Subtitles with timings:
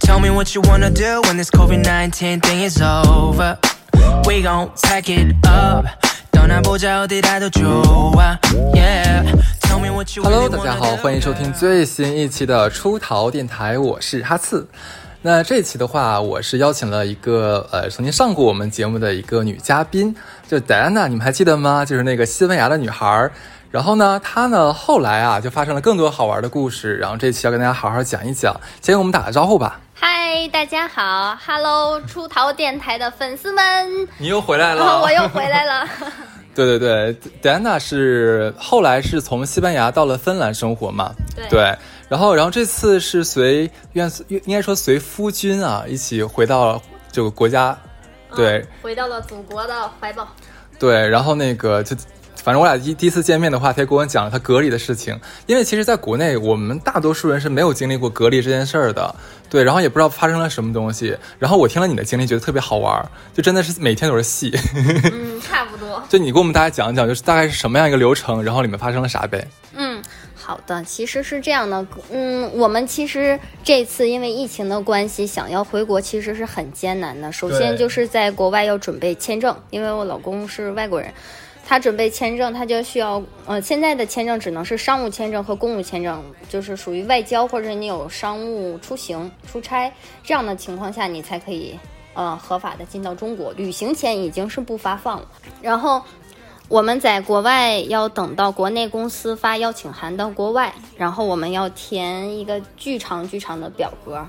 [0.00, 3.56] Tell me what you wanna do when this COVID 19 thing is over.
[4.26, 5.86] We gon' pack it up.
[6.30, 8.38] 떠나보자 어디라도 좋아.
[8.74, 9.34] Yeah.
[9.60, 11.58] Tell me what you Hello， really 大家 wanna 好， do, 欢迎收听 girl.
[11.58, 14.68] 最新一期的出逃电台，我是哈刺。
[15.22, 20.14] 那这一期的话，我是邀请了一个呃曾经上过我们节目的一个女嘉宾，
[20.48, 21.84] 就戴安娜，你们还记得吗？
[21.84, 23.32] 就是那个西班牙的女孩儿。
[23.70, 28.54] 然后呢，她呢后来啊就发生了更多好玩的故事，然后这期要跟大家好好讲一讲。
[28.82, 29.80] 先给我们打个招呼吧。
[29.99, 35.87] 嗨，大家好，Hello， 出逃电台的粉丝们，你又回来然后 我又回来了。
[36.53, 41.13] 对对对，，Dana 是后来是从西班牙到了芬兰生活嘛？
[41.49, 41.75] 对
[42.09, 47.77] 然后然后这次是随愿应该说随夫君啊一起回到这个国家，
[48.35, 50.27] 对、嗯回到了祖国的怀抱。
[50.79, 51.95] 对，然后那个就。
[52.47, 55.19] 反正我俩第第一次见面的话，他也给我讲了他隔离的事情。
[55.47, 59.13] 因为其实，在国内，我们大多数人是没有经历过隔离这件事儿的，
[59.49, 61.13] 对，然后也不知道发生了什么东西。
[61.39, 64.57] 然后我听了你的经历，觉得特别好玩儿，就真的是每天都是戏。
[65.11, 66.01] 嗯，差不多。
[66.07, 69.45] 就你给我们大家讲一讲，就是大概是什么样一个流程，然后里面发生了啥呗？
[69.75, 70.01] 嗯，
[70.33, 77.29] 好的，其实是这样的，嗯，我们其实这次因为疫情的关系，想要回国其实是很艰难的。
[77.29, 81.13] 首先就是在国外要准备签证，因为我老公是外国人。
[81.69, 89.91] 他准备签证，他就需要，呃，现在的签证只能是商务签证和公务签证，就是属于外交或者你有商务出行、出差
[90.23, 91.77] 这样的情况下，你才可以，
[92.13, 93.51] 呃，合法的进到中国。
[93.51, 95.27] 旅行签已经是不发放了。
[95.61, 96.01] 然后
[96.69, 104.25] 我们在国外要等到国内公司发邀请函到国外，然后我们要填一个巨长巨长的表格，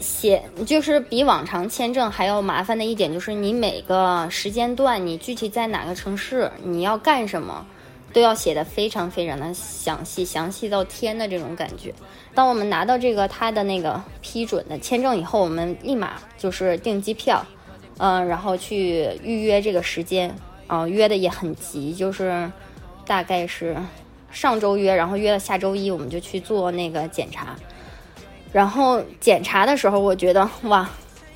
[0.00, 7.66] 写就是比往常签证还要麻烦的一点，就是你每个时间段，你具体在哪个城市，你要干什么，
[8.12, 11.94] 都要写的非常非常的详细，详细到天的这种感觉。
[12.34, 17.44] 当我们拿到这个他的那个批准的签证以后，我们立马就是订机票，
[17.98, 20.34] 嗯、然后去预约这个时间，
[20.66, 22.50] 啊、约的也很急，就是
[23.06, 23.76] 大概是
[24.30, 27.56] 上周约，然后约了下周一，我们就去做那个检查。
[28.52, 30.88] 然后检查的时候，我觉得哇，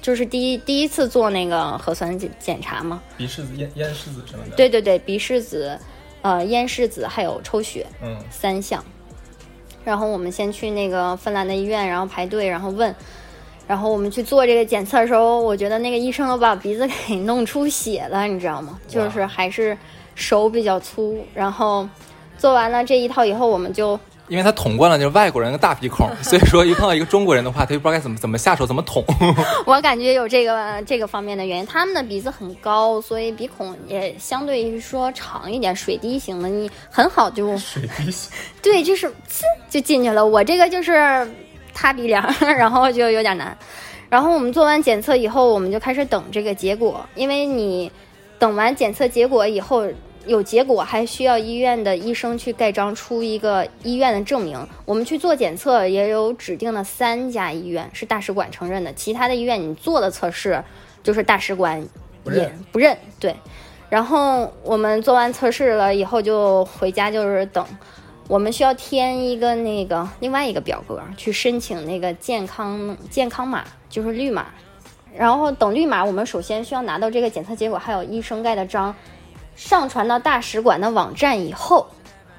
[0.03, 5.79] 就是第一第一次做那个核酸检检查嘛，鼻拭子、咽咽拭子什么的。，对对对，鼻拭子、
[6.23, 8.83] 呃咽拭子还有抽血嗯，三项。
[9.85, 12.95] 然后我们先去那个芬兰的医院，然后排队，然后问。
[13.67, 18.79] 然后我们去做这个检测的时候，我觉得那个医生都把鼻子给弄出血了，你知道吗？
[18.87, 19.75] 就是还是
[20.15, 21.25] 手比较粗。
[21.33, 21.89] 然后
[22.37, 23.99] 做完了这一套以后，我们就
[24.29, 29.05] 因为他捅惯了就是外国人的大鼻孔，所以说一碰到一个中国人的话，他就不知道该怎么怎么下手，怎么捅。
[29.67, 38.31] 我感觉有这个这个方面的原因，他们的鼻子很高，所以鼻孔也相对于说长一点，水滴型的，你很好就 水滴型。
[38.63, 40.25] 对，就是呲就进去了。
[40.25, 41.29] 我这个就是
[41.75, 43.57] 塌鼻梁，然后就有点难。
[44.09, 47.93] 然后我们做完检测以后，我们就开始等这个结果，因为你
[48.39, 49.87] 等完检测结果以后。
[50.27, 54.59] 有结果还需要医院的医生去盖章出一个医院的证明。
[54.85, 60.63] 我们去做检测也有指定的三家医院是大使馆承认的，其他的医院你做的测试
[61.03, 61.89] 就是大使馆也
[62.23, 62.97] 不认不认。
[63.21, 63.35] 对，
[63.89, 67.65] 然后我们做完测试了以后就回家，就是等。
[68.27, 74.47] 我们需要填一个那个另外一个表格去申请那个健康健康码，就是绿码。
[75.15, 78.93] 然后等绿码，我们首先需要拿到这个检测结果，还有医生盖的章，
[79.57, 81.87] 上传到大使馆的网站以后，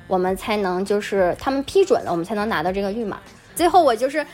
[0.07, 3.17] 我们才能就是他们批准了，我们才能拿到这个绿码。
[3.55, 4.25] 最后我就是，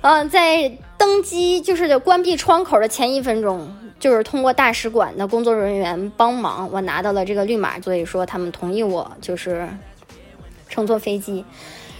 [0.00, 9.68] 嗯、在登机就是关闭窗口的前一分钟，就是通过大使馆的工作人员帮忙，我拿到了这个绿码，所以说他们同意我就是
[10.68, 11.44] 乘坐飞机。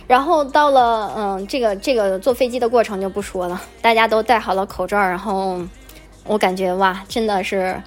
[0.07, 5.61] 然后到了，嗯，这个这个坐飞机的过程就不说了，大家都戴好了口罩，然后
[6.25, 7.83] 我感觉哇，真的是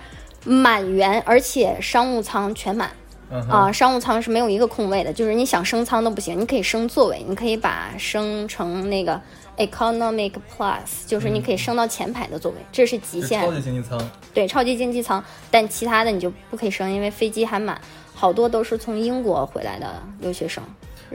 [0.45, 2.91] 满员，而且商务舱全满。
[3.33, 9.21] 嗯啊、商务舱是没有一个空位的，就是你想升舱都不行，你可以升座位，你可以把升成那个
[9.55, 13.39] economic plus，就是你可以升到前排的座位，这是极限。
[13.39, 14.11] 超级经济舱。
[14.33, 17.79] 对，超级经济舱，但其他的你就不可以升，因为飞机还满，
[18.13, 20.61] 好多都是从英国回来的留学生。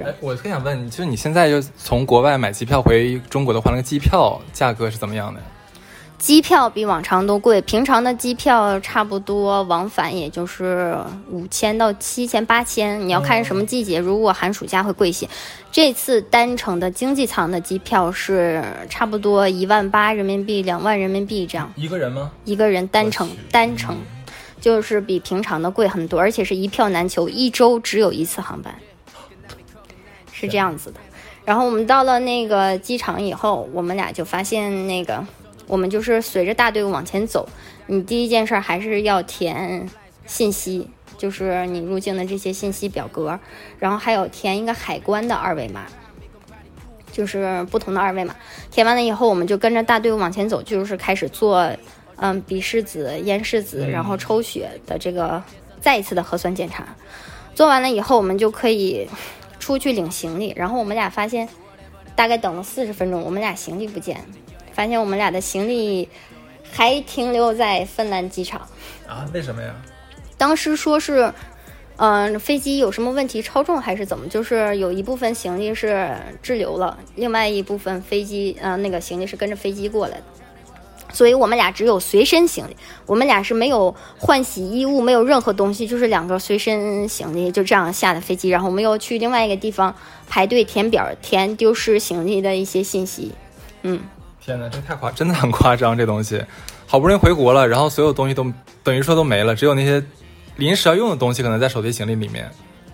[0.02, 5.40] 哎，我特想问你，就是你现在就从国外买机票回中国的话，那个机票价格是怎么样的？
[6.18, 10.96] 机票比往常都贵，平常的机票差不多往返也就是
[11.30, 13.98] 五千到七千、八千，你要看什么季节。
[13.98, 15.28] 如果寒暑假会贵些。
[15.70, 22.32] 这次单程的经济舱的机票是差不多一万八人民币、两万人民币这样，一个人吗？
[22.46, 23.94] 一个人单程单程，
[24.58, 28.74] 就是比平常的贵很多，而且是一票难求，一周只有一次航班，
[30.32, 31.00] 是这样子的。
[31.44, 35.22] 然后我们到了那个机场以后，我们俩就发现那个，
[35.66, 37.48] 我们就是随着大队伍往前走，
[37.86, 39.88] 你第一件事还是要填
[40.26, 43.38] 信息，就是你入境的这些信息表格，
[43.78, 45.86] 然后还有填一个海关的二维码，
[47.10, 48.34] 就是不同的二维码。
[48.70, 51.70] 填完了以后，我们就跟着大队伍往前走，就是开始做，
[52.16, 55.42] 嗯，鼻拭子、咽拭子，然后抽血的这个
[55.80, 56.86] 再一次的核酸检查。
[57.54, 59.08] 做完了以后，我们就可以
[59.58, 60.52] 出去领行李。
[60.54, 61.48] 然后我们俩发现，
[62.14, 64.22] 大概等了四十分钟，我们俩行李不见，
[64.76, 66.06] 发现我们俩的行李
[66.70, 68.60] 还停留在芬兰机场。
[69.08, 69.26] 啊？
[69.32, 69.74] 为什么呀？
[70.36, 71.32] 当时说是，
[71.96, 74.28] 嗯、飞机有什么问题，超重还是怎么？
[74.28, 80.24] 就是有一部分行李是滞留了，另外一部分飞机，呃，那个行李是跟着飞机过来的。
[81.10, 82.76] 所以我们俩只有随身行李，
[83.06, 88.50] 我们俩是没有换洗衣物，没有任何东西，就是两个随身行李，就这样下的飞机。
[88.50, 89.94] 然后我们又去另外一个地方
[90.28, 93.32] 排队填表，填丢失行李的一些信息。
[93.82, 94.00] 嗯，
[94.46, 96.40] 天哪，这太夸，真的很夸张，这东西，
[96.86, 98.46] 好不容易回国了，然后所有东西都
[98.84, 100.00] 等于说都没了，只有那些
[100.54, 102.48] 临时要用的东西可能在手提行李里面。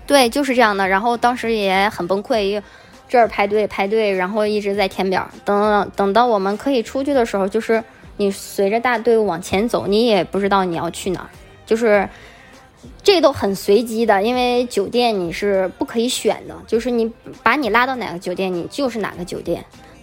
[0.07, 0.89] 对，就是这样的。
[0.89, 2.63] 然后当时也很崩溃，
[3.07, 5.31] 这儿排队排队，然后一直在填表。
[5.45, 7.85] 等等到我们可以出去的时候，就是
[8.17, 11.29] 你随着大队伍往前走，你也不知道你要去哪儿，
[11.67, 12.09] 就是
[13.03, 17.13] 这都很随机的，因为酒店你是不可以选的，就是你
[17.43, 19.63] 把你拉到哪个酒店，你就是哪个酒店。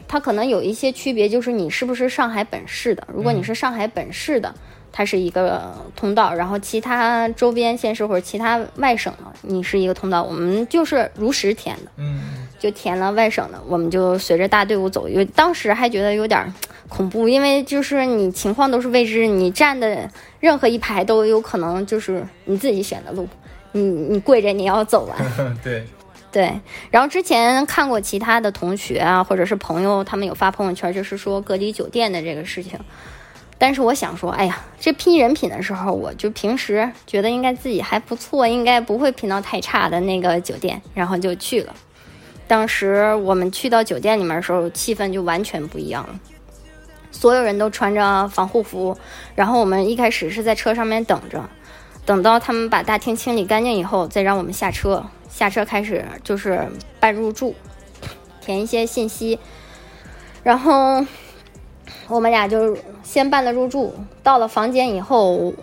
[0.09, 3.07] 它可能有一些区别，就是你是不是上海本市的。
[3.13, 4.53] 如果你是上海本市的，
[4.91, 10.23] 它是一个通道，然后其他周边县市或者其他外省的，你是一个通道。
[10.23, 15.07] 我们就是如实填的，嗯，就填了外省的，我们就随着大队伍走。
[15.07, 16.51] 因为当时还觉得有点
[16.87, 20.09] 恐怖，因为就是你情况都是未知，你站的
[20.39, 23.27] 任何一排都有可能就是你自己选的路，
[23.73, 25.15] 你你跪着你要走完。
[25.63, 25.85] 对，
[26.31, 26.61] 对，
[26.91, 32.79] 然后之前看过其他的同学啊，或者是朋友，他们有发朋友圈，就是说隔离酒店的这个事情。
[33.57, 41.75] 但是我想说，哎呀，这拼人品的时候，我就平时觉得应该自己还不错，应该不会拼到太差的那个酒店，然后就去了。
[42.47, 46.19] 当时我们去到酒店里面的时候，气氛就完全不一样了，
[47.11, 48.95] 所有人都穿着防护服，
[49.35, 51.49] 然后我们一开始是在车上面等着，
[52.05, 55.03] 等到他们把大厅清理干净以后，再让我们下车。
[55.29, 56.67] 下车开始就是
[56.99, 57.55] 办入住，
[58.41, 59.39] 填一些信息，
[60.43, 61.05] 然后
[62.07, 63.93] 我们俩就先办了入住。
[64.21, 65.53] 到了房间以后，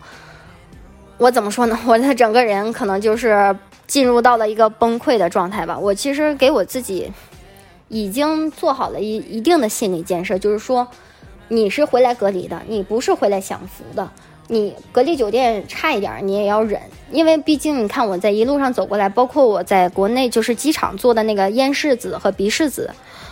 [1.18, 1.78] 我怎么说呢？
[1.86, 3.54] 我的整个人可能就是
[3.86, 5.78] 进入到了一个崩溃的状态吧。
[5.78, 7.12] 我其实给我自己
[7.88, 10.86] 已经做好了一一定的心理建设，就是说
[11.48, 14.10] 你是回来隔离的，你不是回来享福的。
[14.48, 22.88] 你隔离酒店差一点，你也要忍，因为毕竟你看我在一路上走过来，包括我在国内就是机场做的那个咽拭子和鼻拭子，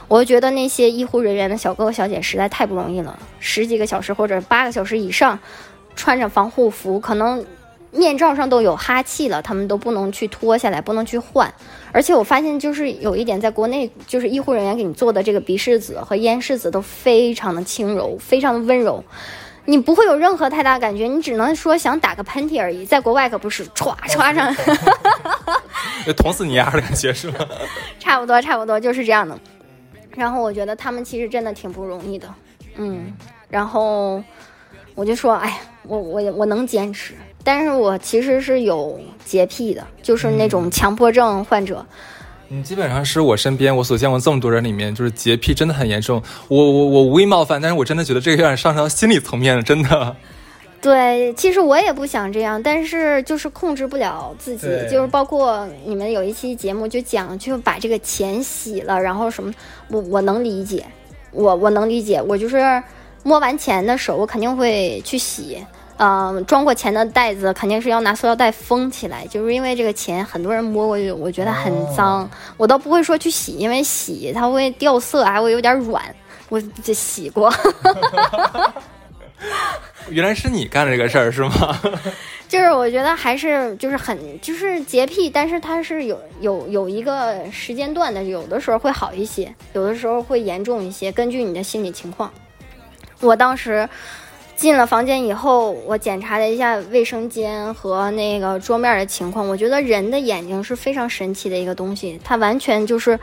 [0.09, 5.39] 我就觉得那些医护人员的小哥哥小姐实在太不容易了，十几个小时或者八个小时以上，
[5.95, 7.45] 穿着防护服，可能
[7.93, 11.55] 面罩上都有哈气了，他们都不能去脱下来，不能去换。
[11.93, 19.05] 而且我发现就是有一点，在国内就是医护人员给你做的这个鼻拭子和咽拭子都非常的轻柔，非常的温柔。
[19.67, 22.85] 你不会有任何太大感觉，你只能说想打个喷嚏而已。
[22.85, 24.55] 在国外可不是歘歘上，
[26.05, 27.39] 就捅死你丫的感觉是吗？
[27.99, 29.39] 差不多差不多就是这样的。
[30.15, 32.29] 然后我觉得他们其实真的挺不容易的，
[32.77, 33.13] 嗯。
[33.49, 34.23] 然后
[34.95, 41.85] 我就说，哎，我我我能坚持，但是我其实是有洁癖的，就是那种强迫症患者。
[42.49, 46.23] 你基本上是我身边我所见过这么多人里面，就是洁癖真的很严重。
[46.49, 50.17] 我我我无意冒犯，但是我真的觉得这个有点上升到心理层面了，真的。
[50.81, 59.51] 对，其实我也不想这样，但是就是控制不了自己，就是包括你们有一期节目就讲，就把这个钱洗了，然后什么，
[59.89, 60.85] 我我能理解，
[61.31, 62.83] 我我能理解，我就是
[63.23, 65.57] 摸完钱的手，我肯定会去洗。
[65.97, 76.03] 嗯、装过钱的袋子肯定是要拿塑料袋封起来，就是因为这个钱很多人摸过去，我觉得很脏，我倒不会说去洗，因为洗它会掉色，还会有点软，
[76.49, 77.53] 我这洗过。
[80.11, 81.81] 原来是你干的这个事儿是吗？
[82.47, 92.31] 就是我觉得还是就是很就是洁癖，但是它是有有有一个时间段的，有的时候会好一些，有的时候会严重一些，根据你的心理情况。
[93.21, 93.89] 我当时
[94.57, 103.19] 进了房间以后，我检查了一下卫生间和那个桌面的情况，我觉得人的眼睛是非常神奇的一个东西，它完全就是。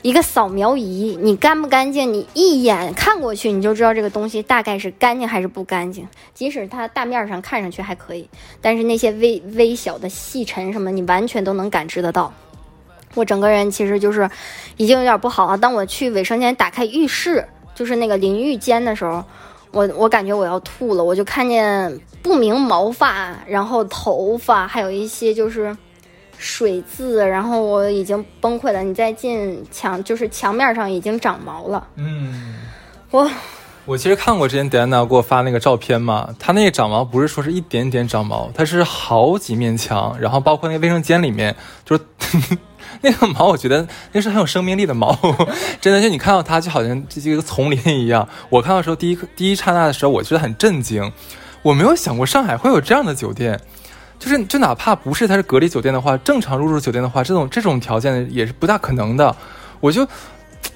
[0.00, 2.12] 一个扫描仪，你干不干净？
[2.12, 6.08] 你一眼看过去，你就知道这个东西大概是干净还是不干净。
[6.34, 8.28] 即使它大面上看上去还可以，
[8.60, 12.34] 但是那些微微小的细尘什么，你完全都能感知得到。
[13.14, 14.28] 我整个人其实就是
[14.76, 15.56] 已经有点不好了。
[15.56, 19.24] 当我去卫生间打开浴室，就是那个淋浴间的时候，
[19.72, 25.76] 我我感觉我要吐了，我就看见不明毛发，然后头发，还有一些就是
[26.38, 28.82] 水渍，然后我已经崩溃了。
[28.82, 31.86] 你再进墙，就是墙面上已经长毛了。
[31.96, 32.60] 嗯，
[33.10, 33.28] 我
[33.84, 42.02] 我其实看过之前 Diana 给我发那个照片嘛，她那个长毛不是说是一点点长毛，它是好几面墙，然后包括那个卫生间里面，就是
[43.04, 45.12] 那个毛，我觉得那是很有生命力的毛，
[45.80, 48.28] 真的，就你看到它就好像这这个丛林一样。
[48.48, 51.12] 我看到时候，第一第一刹那的时候，我觉得很震惊，
[51.62, 53.60] 我没有想过上海会有这样的酒店。
[54.20, 59.34] 就是就哪怕不是它是隔离酒店的话，正常入住酒店的话，这种这种条件也是不大可能的。
[59.80, 60.06] 我就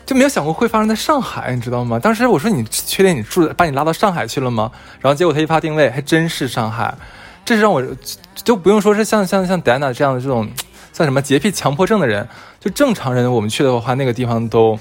[0.04, 1.96] 就没有想过会发生在上海，你知道吗？
[1.96, 4.68] 当时我说你确定你住把你拉到上海去了吗？
[4.98, 6.92] 然后结果他一发定位，还真是上海。
[7.44, 7.80] 这是让我
[8.34, 10.48] 就不用说是像像像 Diana 这样的这种
[10.96, 12.26] 算什么洁癖强迫症的人，
[12.58, 14.78] 就正常人我们去的话，那个地方都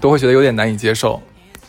[0.00, 1.20] 都会觉得有点难以接受。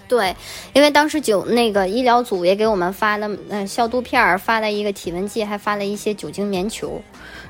[0.08, 0.36] 对，
[0.74, 7.02] 因为当时酒那个医疗组也给我们发了嗯消毒片儿，发了一个体温计，还发了一些酒精棉球。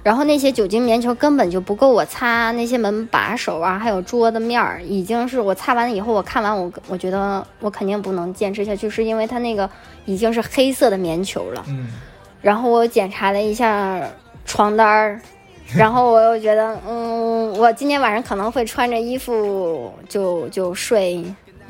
[0.02, 9.70] 然后那些酒精棉球根本就不够我擦那些门把手啊，还有桌子面儿，已经是我擦完了以后，我看完我我觉得我肯定不能坚持下去，是因为它那个
[10.06, 11.62] 已经是黑色的棉球了。
[11.68, 11.90] 嗯，
[12.42, 14.00] 然后我检查了一下
[14.46, 15.22] 床单儿，
[15.78, 21.24] 然后我又觉得，嗯，我今天晚上可能会穿着衣服就就睡。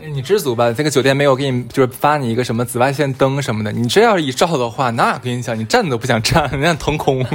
[0.06, 7.26] 你知足吧，这个酒店没有给你就是发你一个什么紫外线灯什么的，你这要是一照的话，那跟你讲，你站都不想站，你想腾空。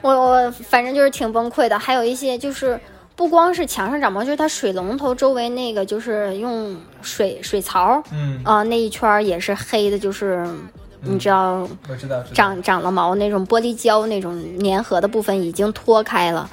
[0.00, 2.78] 我我反正就是挺崩溃的，还有一些就是
[3.16, 10.46] 不光是墙上长毛，就是它水龙头周围那个就是用水水槽，嗯啊、那一圈也是黑的，就是
[11.04, 16.48] 你知道我知道，长长了毛那种玻璃胶那种粘合的部分已经脱开了。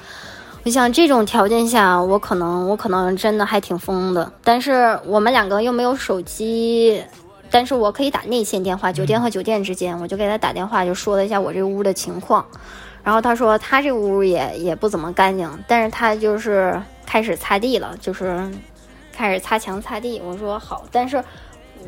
[0.64, 4.32] 我想这种条件下，我可能我可能真的还挺疯的。
[4.44, 7.02] 但是我们两个又没有手机，
[7.50, 12.46] 但是我可以打内线电话，酒店和酒店之间，我就给他打电话，就说了一下我这屋的情况。
[13.02, 18.48] 然后他说他这屋也也不怎么干净，但是他就是开始擦地了，就是
[19.12, 20.22] 开始擦墙擦地。
[20.24, 21.20] 我说好，但是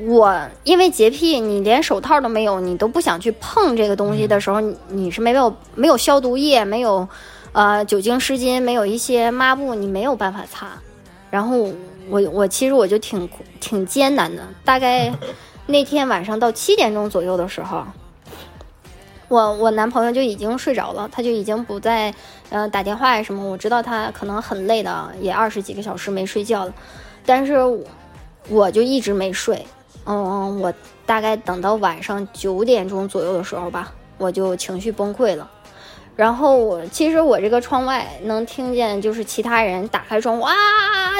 [0.01, 7.09] 我因为洁癖，你连手套都没有，你都不想去碰这个东西的时候，你是没有没有消毒液，没有
[7.53, 10.69] 呃酒精湿巾，没有一些抹布，你没有办法擦。
[11.31, 11.71] 然后
[12.09, 13.29] 我我其实我就挺
[13.61, 15.13] 挺艰难的，大概
[15.67, 17.85] 那天晚上到七点钟左右的时候。
[19.29, 22.15] 我我男朋友就已经睡着了，他就已经不再
[22.51, 23.43] 呃打电话呀什么。
[23.43, 26.75] 我知道他可能很累的，也二十几个小时没睡觉了，
[27.25, 27.57] 但是
[28.49, 29.67] 我就一直没睡。
[30.07, 30.73] 嗯，我
[31.07, 35.51] 大概等到晚上九点钟左右的时候吧，我就情绪崩溃了。
[36.17, 40.55] 然后我其实我这个窗外能听见，就是其他人打开窗户啊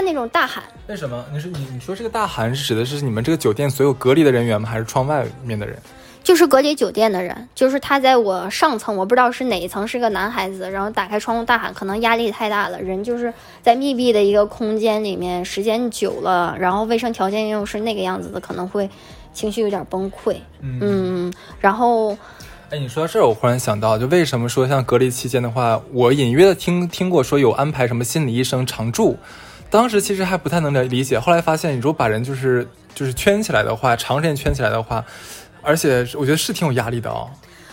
[0.03, 0.63] 那种大喊。
[0.87, 1.25] 为什么？
[1.33, 4.69] 你说你你说这个大喊是指的是你们这个酒店所有隔离的人员吗？
[4.69, 5.77] 还是窗外面的人？
[6.25, 18.89] 就是隔离酒店的人，就是他在我上层，我不知道是哪一层，是个男孩子，然后打开窗户大喊，可能压力太大了，人就是在密闭的一个空间里面，时间久了，然后卫生条件又是那个样子的，可能会
[19.35, 20.37] 情绪有点崩溃。
[20.61, 22.17] 嗯，然后
[22.71, 29.19] 哎，你说到这儿，我忽然想到，就为什么说像隔离期间的话，我隐约的听听过说有安排什么心理医生常驻，
[29.69, 35.05] 当时其实还不太能理解，后来发现，你如果把人就是就是圈起来的话，长时间圈起来的话，
[35.65, 37.29] 而且我觉得是挺有压力的哦。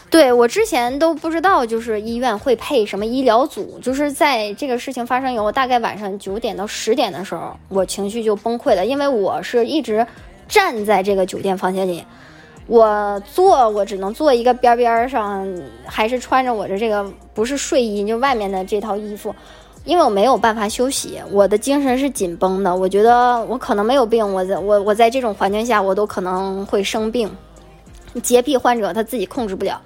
[0.10, 10.06] 对我之前都不知道，就是医院会配什么医疗组，就是在这个事情发生以后，大概晚上九点到十点的时候，我情绪就崩溃了，因为我是一直
[10.50, 12.04] 站在这个酒店房间里，
[12.68, 15.48] 我坐我只能坐一个边边上，
[15.86, 19.34] 还是穿着我的这个不是睡衣，就外面的这套衣服。
[19.86, 22.76] 因为我没有办法休息，我的精神是紧绷的。
[22.76, 27.32] 我觉得我可能没有病，我在我我在这种环境下，我都可能会生病。
[28.22, 29.82] 洁癖患者他自己控制不了，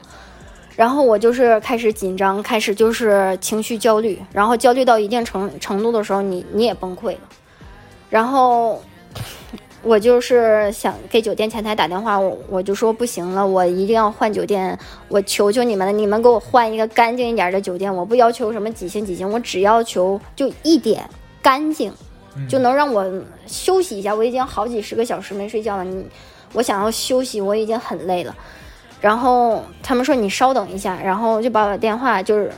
[0.75, 7.19] 然后我就是开始紧张，开始就是情绪焦虑，然后焦虑到一定程程度的时候，你你也崩溃了，
[8.09, 8.81] 然后
[9.83, 14.77] 我就是想给酒店前台打电话，我我就说不行了，我一定要换酒店，
[15.07, 21.07] 我求求你们了，你们给我换一个干净一点的酒店，我不要求什么几星几星，我只要求就一点
[21.41, 21.93] 干净，
[22.49, 23.05] 就能让我
[23.45, 24.15] 休息一下。
[24.15, 26.05] 我已经好几十个小时没睡觉了，你。
[26.55, 28.35] 我想要休息，我已经很累了。
[29.01, 32.51] 然后他们说你稍等一下，然后就把我电话就是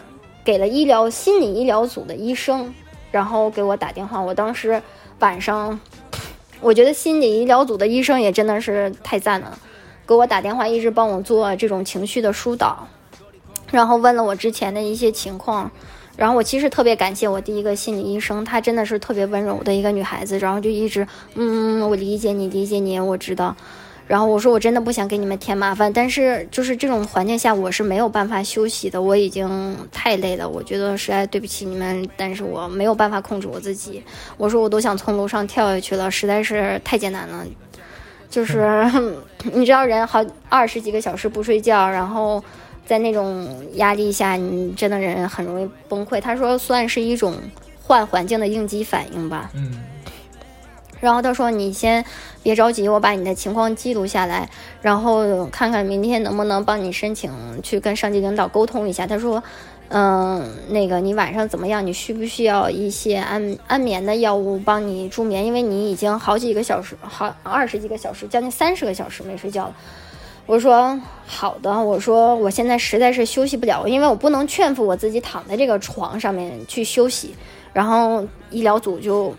[0.45, 2.73] 给了医疗心理医疗组的医生，
[3.11, 4.21] 然后给我打电话。
[4.21, 4.81] 我当时
[5.19, 5.77] 晚上，
[6.61, 9.57] 我觉得心理医疗组的医生也真的是太赞了，
[10.07, 12.87] 给我打电话一直帮我做这种情绪的疏导，
[13.69, 15.69] 然后问了我之前的一些情况，
[16.15, 23.53] 然后我其实特别感谢我第一个心理医生，她真的是特别温柔的一个女孩子，然后就一直，嗯，我理解你，理解你，我知道。
[24.07, 34.01] 然后我说我真的不想给你们添麻烦，但是就是这种环境下我是没有办法休息的，我已经太累了，我觉得实在对不起你们，但是我没有办法控制我自己。
[34.37, 37.45] 我说我都想从楼上跳下去了，实在是太艰难了。
[38.29, 38.65] 就是
[39.53, 42.41] 你知道人好二十几个小时不睡觉，然后
[42.85, 46.21] 在那种压力下，你真的人很容易崩溃。
[46.21, 47.35] 他说算是一种
[47.81, 49.51] 换环境的应激反应吧。
[49.53, 49.83] 嗯。
[50.99, 52.03] 然后他说：“你先
[52.41, 54.49] 别着急，我把你的情况记录下来，
[54.81, 59.43] 然后看看明天能不能帮你申请去跟上级领导沟通一下。”他说
[59.89, 61.85] ：“嗯，那个你晚上怎么样？
[61.85, 65.45] 你需不需要一些安安眠的药物帮你助眠？
[65.45, 69.75] 因为你已经好几个小时，好二十几个小时，将近三十个小时没睡觉了。”
[70.47, 77.35] 我说：“好的。”我说：“我现在实在是休息不了，因为我不能劝服我自己躺在这个床上面去休息。”
[77.71, 79.35] 然后医疗组就。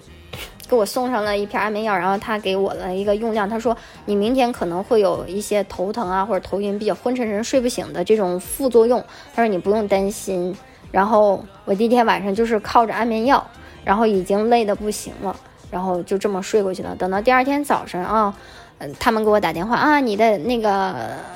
[0.69, 3.49] 给我送上了一片安眠药，然后他给我了一个用量。
[3.49, 9.03] 他说你明天可能会有一些头疼啊，或者头晕、比较昏沉沉、睡不醒的这种副作用。
[9.35, 10.55] 他说你不用担心。
[10.91, 13.47] 然后我第一天晚上就是靠着安眠药，
[13.85, 15.37] 然后已经累得不行了，
[15.71, 16.97] 然后就这么睡过去了。
[16.97, 18.35] 等到第二天早晨啊，
[18.79, 20.95] 嗯，他们给我打电话啊，你的那个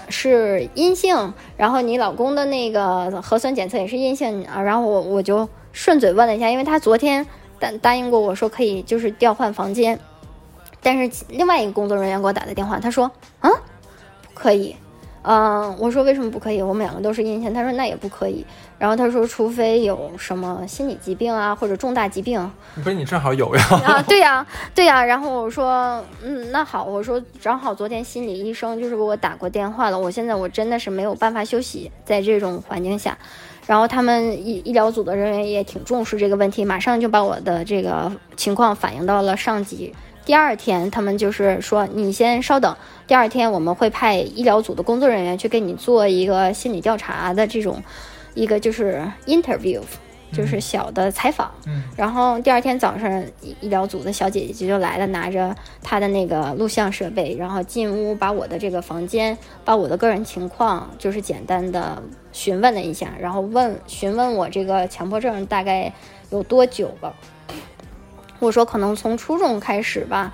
[0.08, 4.62] 是阴性，然后你老公的那个核酸检测也是阴性啊。
[4.62, 7.26] 然后我我就顺嘴问了一下，因为他昨天。
[7.62, 9.96] 答答应过我说可以，就是调换房间，
[10.82, 13.48] 但是另外一个工作人员给我打的电话，他说啊，
[14.24, 14.74] 不可以，
[15.22, 16.60] 嗯，我说为什么不可以？
[16.60, 18.44] 我们两个都是阴性，他说那也不可以。
[18.78, 22.50] 然后他说，除非有什么心理疾病啊，或者重大疾病。
[22.74, 23.62] 不是你正好有呀？
[23.86, 25.04] 啊，对呀，对呀。
[25.04, 33.16] 然后我说，嗯，那好，我说正好昨天心理医生就是给我打过电话了，我现在我真的是没有办法休息，在这种环境下。
[33.66, 39.94] 然后他们医医疗组的人员也挺重视这个问题，马上就把我的这个情况反映到了上级。
[40.24, 42.76] 第二天，他们就是说：“你先稍等，
[43.06, 47.82] 第二天我们会派医疗组的工作人员去给你做一个心理调查的这种，
[48.34, 49.80] 一个就是 interview。”
[50.32, 65.92] 就是小的采访，嗯，然后第二天早上，医疗组的小姐姐就来了，拿着她的那个录像设备，然后进屋把我的这个房间，把我的个人情况，就是简单的询问了一下，然后问询问我这个强迫症大概
[66.30, 67.14] 有多久了。
[68.38, 70.32] 我说可能从初中开始吧。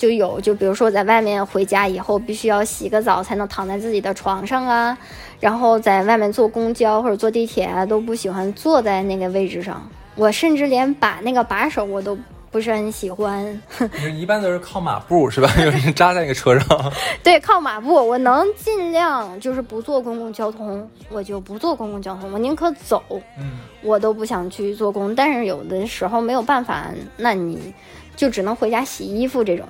[0.00, 4.96] 就有，就比如说在外面回家以后，必须要洗个澡才能躺在自己的床上啊。
[5.38, 9.86] 然后在外面坐公交或者坐地铁啊，都不喜欢坐在那个位置上。
[10.14, 12.16] 我甚至连把那个把手我都
[12.50, 13.62] 不是很喜欢。
[14.10, 15.50] 你一般都是靠马步是吧？
[15.62, 16.92] 有人扎在那个车上。
[17.22, 17.92] 对，靠马步。
[17.92, 23.02] 我能尽量就是不坐公共交通，我就不坐公共交通，我宁可走。
[23.38, 25.14] 嗯，我都不想去做工。
[25.14, 26.86] 但是有的时候没有办法，
[27.18, 27.72] 那你
[28.16, 29.66] 就只能回家洗衣服这种。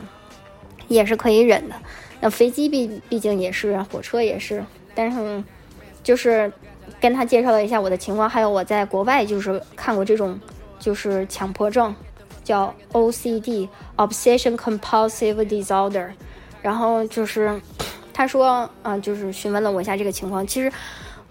[0.90, 1.74] 也是可以忍的，
[2.20, 5.42] 那飞机毕毕竟也是，火车也是，但是
[6.03, 6.53] 就是
[7.00, 10.38] 跟他介绍了一下我的情况，还有我在国外就是看过这种
[10.81, 11.94] 就是强迫症，
[12.42, 16.09] 叫 OCD（Obsession Compulsive Disorder），
[16.61, 17.61] 然后就是
[18.12, 20.44] 他说，嗯，就是询问了我一下这个情况。
[20.44, 20.72] 其实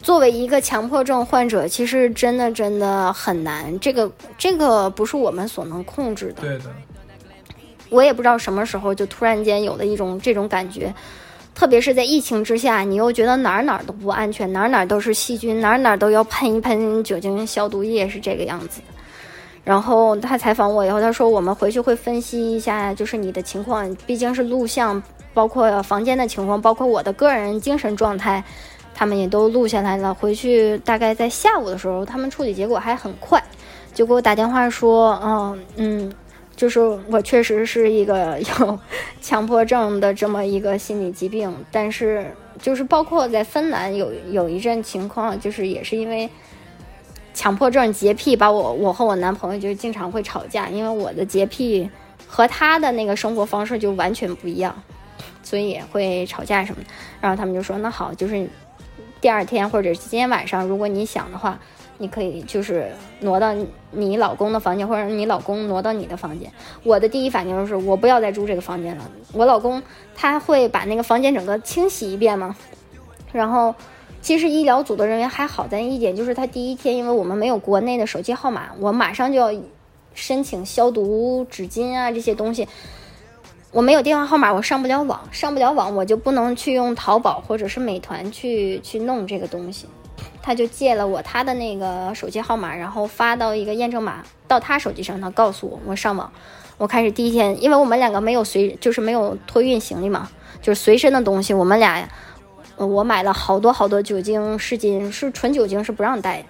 [0.02, 6.42] 作为一个强迫症患者，其实真的真的很难，这个这个不是我们所能控制的。
[6.44, 6.74] 对的。
[7.90, 10.94] 我也不知道什么时候就突然间有了一种这种感觉，
[11.56, 18.80] 特别是在疫情之下，你又觉得哪儿哪儿都不安全，哪儿哪儿都是细菌，哪儿哪儿都要喷一喷酒精消毒液，是这个样子。
[19.64, 25.02] 然后他采访我以后，他说我们回去会分析一下，就是你的情况，毕竟是录像，
[25.34, 28.44] 包括房间的情况，包括我的个人精神状态，
[28.96, 30.14] 他们也都录下来了。
[30.14, 33.44] 回去大概在下午的时候，他们处理结果还很快，
[33.94, 36.14] 就给我打电话说，嗯嗯。
[36.60, 36.78] 就是
[37.10, 38.78] 我确实是一个 有
[39.22, 46.30] 强迫症的这么一个心理疾病，但是就是包括在芬兰有有一阵情况，就是也是因为
[47.34, 51.90] 强迫症洁癖，把我我和我男朋友就经常会吵架，因为我的洁癖
[52.28, 54.84] 和他的那个生活方式就完全不一样，
[55.42, 56.90] 所以也会吵架什么的。
[57.22, 58.46] 然后他们就说：“那好，就是
[59.22, 61.58] 第二天或者今天晚上，如果你想的话。”
[62.00, 63.54] 你可以就是挪到
[63.92, 66.52] 你老公的房间，或者你老公挪到你的房间。
[66.84, 69.12] 我的第一反应就是我不要再住这个房间了。
[69.34, 69.84] 我老公
[70.16, 72.56] 他会把那个房间整个清洗一遍吗？
[73.32, 73.76] 然后，
[74.22, 79.62] 其实医疗组的人员还好在一点，就是他第一天，因为我们没有国内的手机号码，我马上就要
[80.16, 82.68] 申请消毒纸巾啊这些东西。
[83.72, 89.86] 我没有电话号码，我上不了网，上不了网我就不能去用淘宝或者是美团去去弄这个东西。
[90.50, 96.34] 他就借了我他的那个手机号码，然后发到一个验证码到他手机上，他告诉我我上网。
[96.80, 100.28] 我开始第一天，因为我们两个没有随，就是没有托运行李嘛，
[100.60, 102.10] 就是随身的东西，我们俩，
[102.78, 106.44] 我买了好多好多酒精湿巾，是纯酒精是不让带，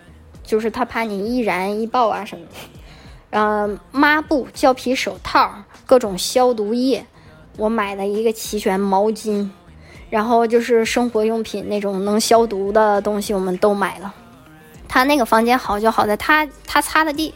[0.46, 3.38] 就是他怕你易燃易爆啊什么的。
[3.38, 5.54] 呃，抹布、胶皮手套、
[5.86, 7.06] 各种消毒液，
[7.58, 9.50] 我买了一个齐全，毛巾，
[10.10, 14.13] 然后就是生活用品那种能消毒的东西，我们都买了。
[14.88, 17.34] 他那个房间好就好在他他擦的地。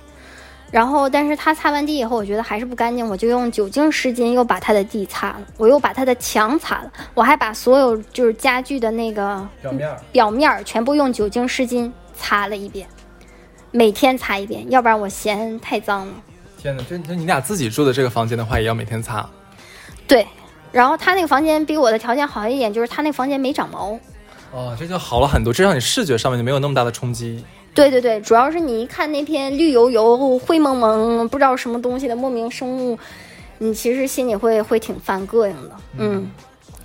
[0.72, 12.88] 然后，但是他擦完地以后，我觉得还是不干净，我就用酒精湿巾又把他的地擦了，我又把他的墙擦了，我还把所有就是家具的那个表面表面全部用酒精湿巾擦了一遍，
[13.70, 16.14] 每天擦一遍，要不然我嫌太脏了。
[16.58, 19.30] 天哪，就就你俩自己住的这个房间的话，也要每天擦。
[20.08, 20.28] 对，
[20.74, 23.98] 然后他那个房间比我的条件好一点，就是他那房间没长毛。
[24.52, 27.42] 哦，这就好了很多，至少你视觉上面就没有那么大的冲击。
[27.74, 32.98] 对对对，主要是你一看那片绿油油、灰蒙蒙、不知道什么东西的莫名生物，
[33.58, 35.76] 你其实心里会会挺犯膈应的。
[35.98, 36.30] 嗯，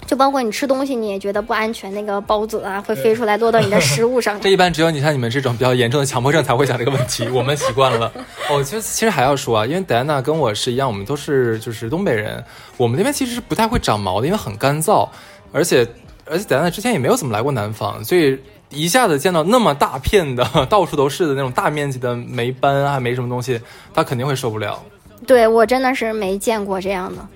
[0.08, 4.40] 就包括你吃东西，你也觉得不安全，那个孢子啊会飞出来落到你的 食物上。
[4.40, 8.10] 这一般只有你像你们这种比较严重的强迫症才会想这个问题，我们习惯了。
[8.50, 12.42] 哦，其实其实还要说啊，因为戴安娜跟我是一样，我们都是就是东北人，
[12.78, 15.06] 我们那边其实是不太会长毛的，因为很干燥，
[15.52, 15.86] 而且
[16.24, 18.38] 而且戴安娜之前也没有怎么来过南方，所以。
[18.70, 23.58] 一下子见到那么大片的、 到处都是的那种大面积的霉斑，还没什么东西，
[23.94, 24.78] 他肯定会受不了。
[25.26, 27.26] 对我真的是没见过这样的。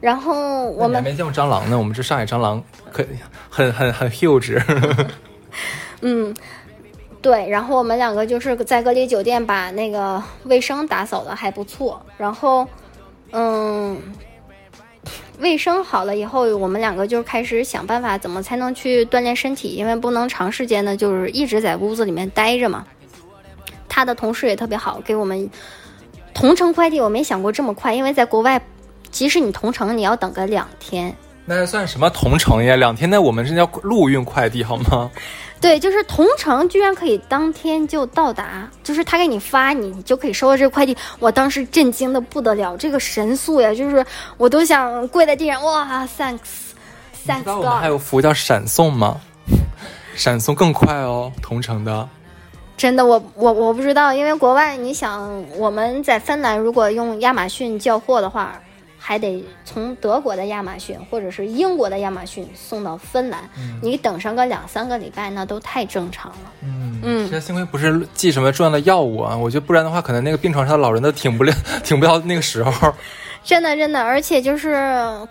[0.00, 3.04] 然后我们没见过蟑螂呢，我们这上海蟑螂可
[3.50, 4.62] 很很很 huge。
[6.02, 6.34] 嗯，
[7.20, 7.48] 对。
[7.48, 12.00] 然后我们两个就是在隔离酒店把那个卫生打扫的还不错。
[12.16, 12.66] 然后，
[13.32, 14.00] 嗯。
[15.40, 19.68] 卫生好了以后，我们两个就开始想办法，怎么才能去锻炼身体？
[19.68, 22.84] 因为不能长时间的，就是一直在屋子里面待着嘛。
[23.88, 25.48] 他的同事也特别好，给我们
[26.34, 27.00] 同城快递。
[27.00, 28.60] 我没想过这么快，因为在国外，
[29.10, 31.14] 即使你同城，你要等个两天。
[31.50, 32.76] 那算什么同城呀？
[32.76, 35.10] 两天，那我们是叫陆运快递好吗？
[35.60, 40.94] 对，就是同城居然可以当天就到达，就是他给你发，你就可以收到这个快递。
[41.18, 44.04] 我当时震惊的不得了，这个神速呀，就是
[44.36, 47.80] 我都想跪在地上，哇，thanks，thanks God。
[47.80, 49.16] 还有服务叫闪送吗？
[50.14, 52.06] 闪送更快哦，同城的。
[52.76, 58.60] 真的，我我我不知道，因为国外，你想我们在芬兰，如果用亚马逊叫货的话。
[59.08, 63.40] 还得从德国的亚马逊或者是英国的亚马逊送到芬兰，
[63.80, 66.52] 你等上个两三个礼拜，那都太正常了。
[66.62, 72.92] 嗯嗯，这幸亏不是寄什么重要的药物啊，我觉得不然的话，可能那个病床上的老人都挺不了， 挺不到那个时候。
[73.42, 74.76] 真的真的，而且就是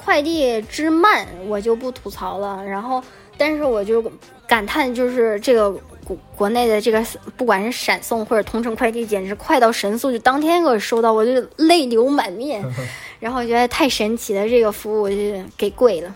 [0.04, 2.66] 快递之慢，我就不吐槽了。
[2.66, 3.04] 然后，
[3.38, 4.04] 但是我就
[4.48, 5.72] 感叹，就是这个
[6.04, 12.64] 国国内的这个，不管是闪送或者同城快递，简直快到神速，就当天给我收到，我就泪流满面。
[13.20, 15.16] 然后我觉得太神奇了，这个服务就
[15.58, 16.16] 给跪了。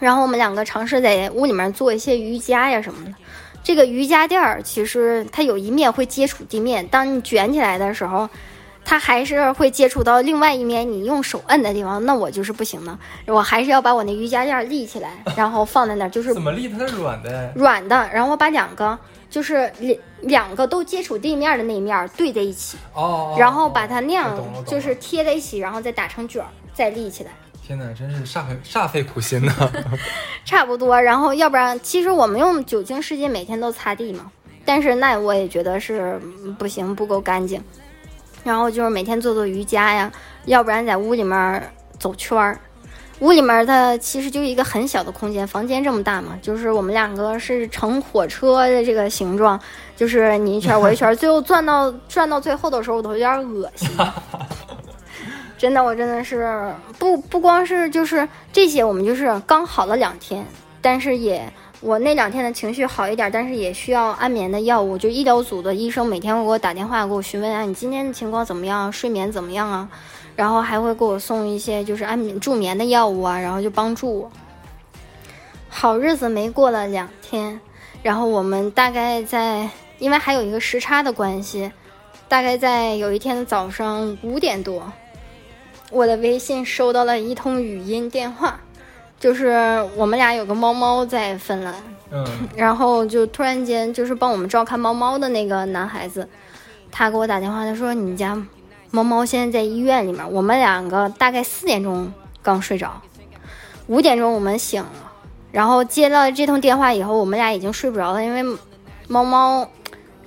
[0.00, 3.12] 然后我们两个尝试在屋里面做一些瑜伽呀什么的。
[3.62, 8.28] 这个瑜伽垫儿其实它有一面会接触地面，当你卷起来的时候，
[8.84, 12.04] 它还是会接触到另外一面你用手摁的地方。
[12.04, 16.68] 那我就是不行的，我还是要把我那瑜伽垫立起来，然后放在那儿，就是怎么立？
[16.68, 17.52] 它是软的。
[17.54, 18.08] 软的。
[18.12, 18.98] 然后我把两个。
[19.34, 27.32] 就是两两个都接触地面的那一面对在一起，哦，然后把它那样就是贴在一起，然后再打成卷儿，再立起来。
[27.60, 29.52] 天哪，真是煞费煞费苦心呢。
[30.46, 34.30] 差不多，然后要不然，其实我们用酒精湿巾每天都擦地嘛，
[34.64, 36.16] 但是那我也觉得是
[36.56, 37.60] 不行，不够干净。
[38.44, 40.12] 然后就是每天做做瑜伽呀，
[40.44, 42.56] 要不然在屋里面走圈儿。
[43.24, 49.58] 屋里面它其实就一个很小的空间，房间这么大嘛，就是我们两个是乘火车的这个形状，
[49.96, 53.88] 就是你一圈我一圈，最后转到转到最后的时候，我都有点恶心。
[55.56, 60.44] 真的，我真的是不不光是就是这些，我们就是刚好了两天，
[60.82, 69.88] 但是也我那两天的情绪好一点，但是也需要安眠的药物，就医疗组的医生每天会给我打电话给我询问啊，你今天的情况怎么样，睡眠怎么样啊？
[70.36, 74.30] 然后还会给我送一些就是安眠助眠的药物啊，然后就帮助我。
[75.68, 77.60] 好日子没过了两天，
[78.02, 79.68] 然后我们大概在，
[79.98, 81.70] 因为还有一个时差的关系，
[82.28, 84.92] 大概在有一天的早上五点多，
[85.90, 88.58] 我的微信收到了一通语音电话，
[89.18, 91.74] 就是我们俩有个猫猫在芬兰，
[92.10, 92.24] 嗯，
[92.56, 96.28] 然后就突然间就是帮我们照看猫猫的那个男孩子，
[96.90, 98.40] 他给我打电话，他说你家。
[98.94, 103.02] 猫猫现在在医院里面，我们两个大概四点钟刚睡着，
[103.88, 105.12] 五点钟我们醒了，
[105.50, 108.56] 然后接到这通电话以后，我们俩已经睡不着了，因为
[109.08, 109.68] 猫猫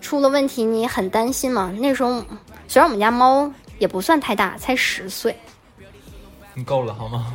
[0.01, 1.73] 出了问题，你很担心嘛。
[1.77, 2.21] 那时候
[2.67, 3.49] 虽然我们家猫
[3.79, 5.39] 也不算太大，才十岁，
[6.57, 7.27] 你够了好吗？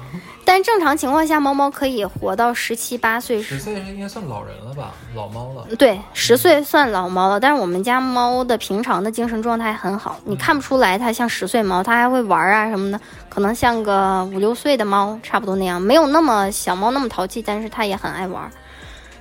[0.44, 3.40] 但正常情况下，猫猫可以活到十七八岁。
[3.40, 5.64] 十岁应该算老人了吧，老猫了。
[5.76, 7.38] 对，十岁算老猫了。
[7.38, 18.50] 但是我们家猫的平常的精神状态很好，你看不出来它像十岁猫，它还会玩啊什么的，可能像个五六岁的猫差不多那样，没有那么小猫那么淘气，但是它也很爱玩。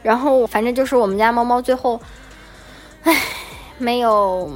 [0.02, 2.02] 然后反正就是我们家猫猫最后，
[3.04, 3.16] 唉，
[3.78, 4.52] 没有，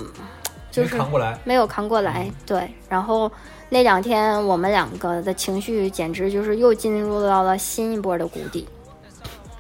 [0.72, 2.28] 就是扛过来，没有扛过来。
[2.48, 3.32] 对，然后。
[3.70, 8.68] 那两天我们两个的情绪简直就是又进入到了新一波的谷底，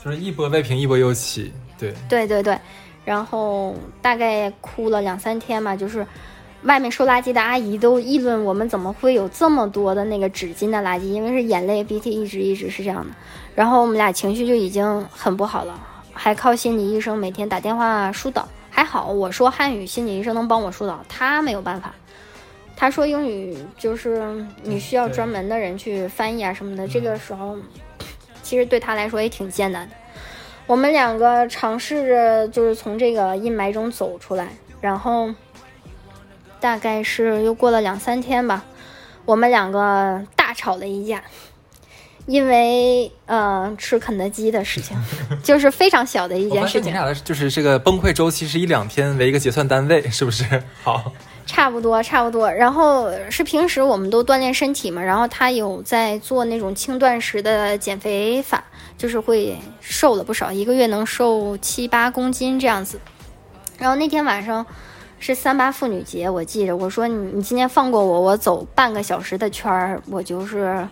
[0.04, 1.94] 就是一波未平一波又起，对。
[2.08, 2.58] 对对对，
[3.04, 6.06] 然后大概哭了两三天吧，就是
[6.62, 13.13] 外面收垃圾的阿姨都议论我们怎么会有这么多的那个纸巾的垃圾，因为是眼泪鼻涕一直一直是这样的，
[13.56, 15.80] 然后我们俩情绪就已经很不好了，
[16.13, 21.94] 还靠心理医生每天打电话疏导，还好我说汉语，心理医生能帮我疏导，他没有办法。
[22.75, 27.57] 他说英语就是你需要专门的人去翻译啊什么的，这个时候
[28.43, 29.95] 其实对他来说也挺艰难的。
[30.67, 34.49] 我们两个尝试着就是从这个阴霾中走出来，
[34.81, 35.33] 然后
[36.59, 38.65] 大概是又过了两三天吧，
[39.25, 41.23] 我们两个大吵了一架，
[42.25, 44.97] 因为呃吃肯德基的事情，
[45.43, 46.89] 就是非常小的一件事情。
[46.89, 50.63] 你俩的就是这个崩溃周期是一两天为一个结算单位，是不是？
[50.83, 51.13] 好。
[51.45, 52.51] 差不多，差不多。
[52.51, 58.63] 然后是平时我们都锻炼身体嘛，然后他有在做那种轻断食的减肥法，
[58.97, 62.99] 就是会瘦了不少，一个月能瘦七八公斤这样子。
[63.77, 64.65] 然后那天晚上
[65.19, 70.88] 是三八妇女节，我记着，我说你你今天放过我，我走半个小时的圈儿，我就是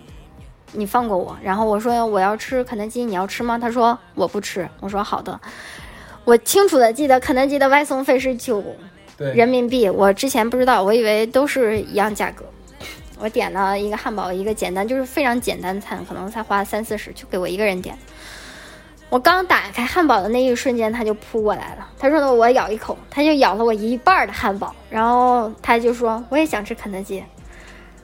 [0.71, 1.35] 你放过我。
[1.41, 3.57] 然后我说我要吃肯德基，你要吃吗？
[3.57, 4.69] 他说我不吃。
[4.79, 5.39] 我说好的。
[6.25, 8.63] 我清楚的记得肯德基的外送费是九。
[9.17, 12.43] 人民币，我之前不知道，我以为都是一样价格。
[13.19, 17.97] 我点了一个汉堡，一个简单，就是非常简单餐，可能才花三四十，就给我一个人点。
[19.10, 21.88] 我刚打开汉堡的那一瞬间，他就扑过来了。
[21.99, 27.23] 他说：“呢，我咬一口。”他就咬了我一半的汉堡，然后他就说：“我也想吃肯德基。”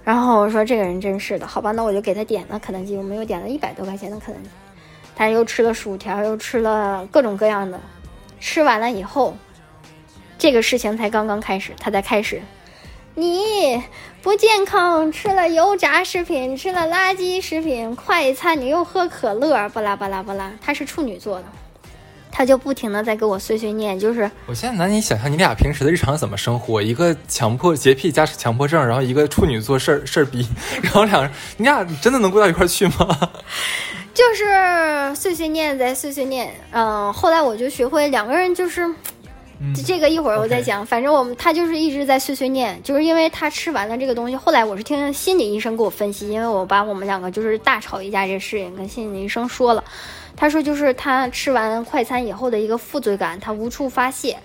[0.06, 2.96] 然后我说：“这个人真是的，好吧，那我就给他点了肯德基。
[2.96, 4.50] 我们又点了一百多块钱的肯德基，
[5.16, 7.80] 他又吃了薯条，又吃了各种各样的。
[8.40, 9.36] 吃完了以后。
[10.40, 12.42] 这个事情才刚刚开始，他才开始，
[13.14, 13.84] 你
[14.22, 20.50] 不健康，吃了油炸食品，吃了垃圾食品，快餐，你又喝可乐，巴拉巴拉巴拉。
[20.62, 21.46] 他是处女座的，
[22.32, 30.48] 他就不停的在给我碎碎念，就是我现在难以想象你俩平时的日常怎么生活，一个强迫洁癖加强迫症，然后一个处女座事儿事儿逼，
[30.82, 33.30] 然后俩人你俩真的能过到一块去吗？
[34.14, 38.90] 就是碎碎念在碎碎念，嗯，后来我就学会两个人就是。
[39.86, 44.36] 这个一会儿我再讲，反正我们他就是一直在碎碎念，就是因为他吃完了这个东西。
[44.36, 49.84] 后来我是听心理医生给我分析，因为我把我们两个就是大吵一架这事情跟心理医生说了，
[50.36, 54.38] 他说就是他吃完快餐以后的一个负罪感，他无处发泄，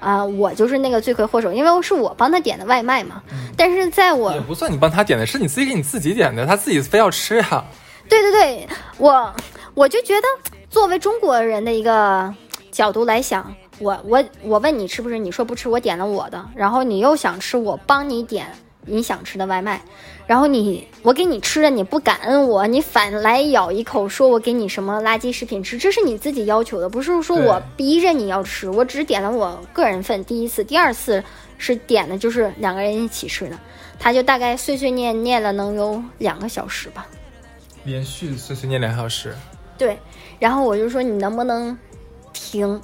[0.00, 3.22] 啊，我就是那个罪魁祸首，因为是我帮他点的外卖嘛。
[3.56, 7.64] 但是在我也不算你帮他点的，是你自己给你自己点的，他自己非要吃呀。
[8.06, 9.34] 对对对，我
[9.72, 10.26] 我就觉得
[10.68, 12.34] 作为中国人的一个
[12.70, 13.50] 角度来想。
[13.80, 15.18] 我我我问你吃不吃？
[15.18, 18.46] 你说不吃，我点了我的，然后你又想吃，我帮你点
[18.84, 19.80] 你想吃的外卖，
[20.26, 31.22] 然后你我给你吃了，你不感恩我，你反来咬一口，说我给你什么垃圾食品吃，这是你自己要求的，不是说我逼着你要吃，我只点了我个人份，第一次，第二次
[31.58, 33.58] 是点的就是两个人一起吃的，
[33.98, 37.06] 他就大概碎碎念念了能有两个小时吧，
[37.84, 39.34] 连续碎碎念两小时，
[39.76, 39.98] 对，
[40.38, 41.76] 然后我就说你能不能
[42.32, 42.80] 停。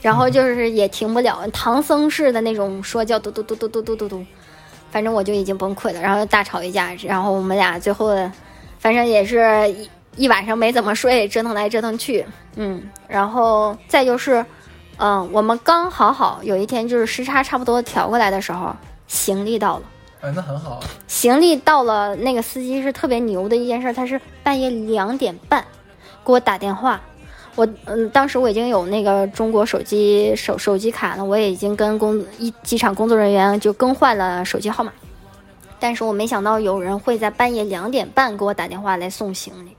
[0.00, 4.24] 然后就是也停不了，唐僧式的那种说教，嘟嘟嘟嘟嘟嘟嘟嘟，
[4.90, 8.14] 反正我就已经崩溃了，然后大吵一架，然后我们俩最后，
[8.78, 12.24] 反正也是一一晚上没怎么睡，折腾来折腾去，
[12.56, 14.44] 嗯，然后再就是，
[14.98, 18.74] 嗯，我们刚好好有一天就是时差差不多调过来的时候，
[19.08, 19.82] 行李到了，
[20.20, 25.64] 哎，那很好，行李到了，那个司机是特别牛的一件事，他是半夜两点半
[26.24, 27.00] 给我打电话。
[27.54, 34.92] 我嗯，当时我已经有那个中国手机手手机卡了，我也已经跟工一机场工作人员就更换了手机号码，
[35.80, 39.76] 但是我没想到有人会在半夜两点半给我打电话来送行李，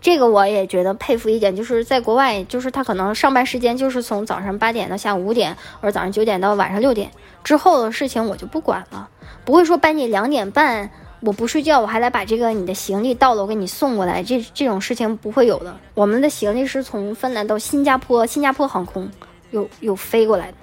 [0.00, 7.10] 这个我也觉得佩服一点，就是在国外，就是他可能上班时间就是从早上八点到下午五点，或者早上九点到晚上六点
[7.42, 9.08] 之后的事情我就不管了，
[9.44, 10.90] 不会说半夜两点半。
[11.24, 14.22] 我不睡觉，我还来把这个你的行李到了，我给你送过来。
[14.24, 15.72] 这这种事情不会有的。
[15.94, 19.08] 我们的行李是从芬兰到新加坡，新加坡航空
[19.52, 20.56] 又又飞过来的，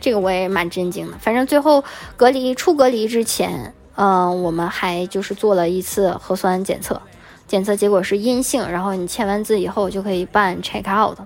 [0.00, 1.16] 这个我也蛮震惊的。
[1.18, 1.84] 反正最后
[2.16, 7.00] 隔离出隔离之前，嗯、我们还就是做了一次核酸检测，
[7.46, 11.16] 检测结果是阴性，然后你签完字以后就可以办 check out。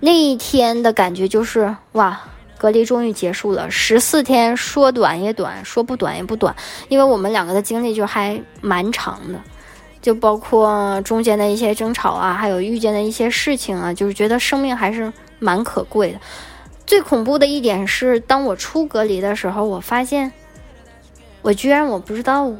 [0.00, 2.20] 那一天的感觉就是哇。
[2.58, 6.54] 隔离终于结束了，十四天说短也短，说不短也不短，
[6.88, 9.40] 因为我们两个的经历就还蛮长的，
[10.00, 16.20] 就包括中间的一些争吵啊，还有遇见的一些事情啊，就是觉得生命还是蛮可贵的。
[16.86, 20.32] 最恐怖的一点是，当我出隔离的时候，我发现
[21.42, 22.50] 我居然我不知道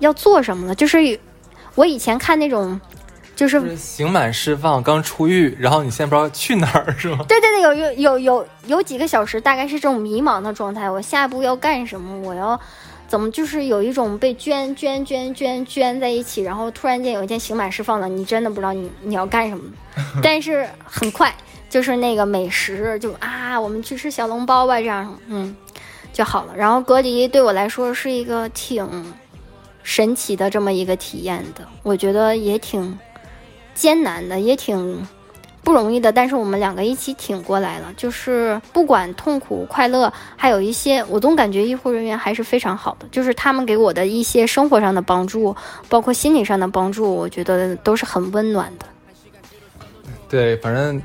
[0.00, 0.74] 要做什么了。
[0.74, 1.18] 就是
[1.76, 2.80] 我以前看那种，
[3.34, 7.24] 就是刑满释放，刚出狱，然后你现在不知道去哪儿是吗？
[7.28, 10.88] 对对对，有有有有有几个小时，大概是这种迷茫的状态。
[10.90, 12.16] 我下一步要干什么？
[12.20, 12.58] 我要
[13.08, 13.30] 怎么？
[13.30, 19.64] 就是有一种被圈圈圈圈圈在一起，然后突然间有一天刑满释放了，你真的不知道你你要干什么。
[20.22, 21.34] 但是很快，
[21.68, 25.54] 就是那个美食，就啊，我们去吃小笼包吧，这样嗯
[26.12, 26.54] 就好了。
[26.56, 29.14] 然后隔离对我来说是一个挺
[29.82, 32.98] 神奇的这么一个体验的，我觉得也挺
[33.74, 35.06] 艰难的，也挺
[35.62, 36.12] 不容易的。
[36.12, 45.54] 但是我们两个一起挺过来了，就是不管痛苦、快乐，还有一些，我总感觉医护人员还是非常好的，就是他们给我的一些生活上的帮助，
[45.88, 48.86] 包括心理上的帮助，我觉得都是很温暖的。
[50.28, 51.00] 对，反正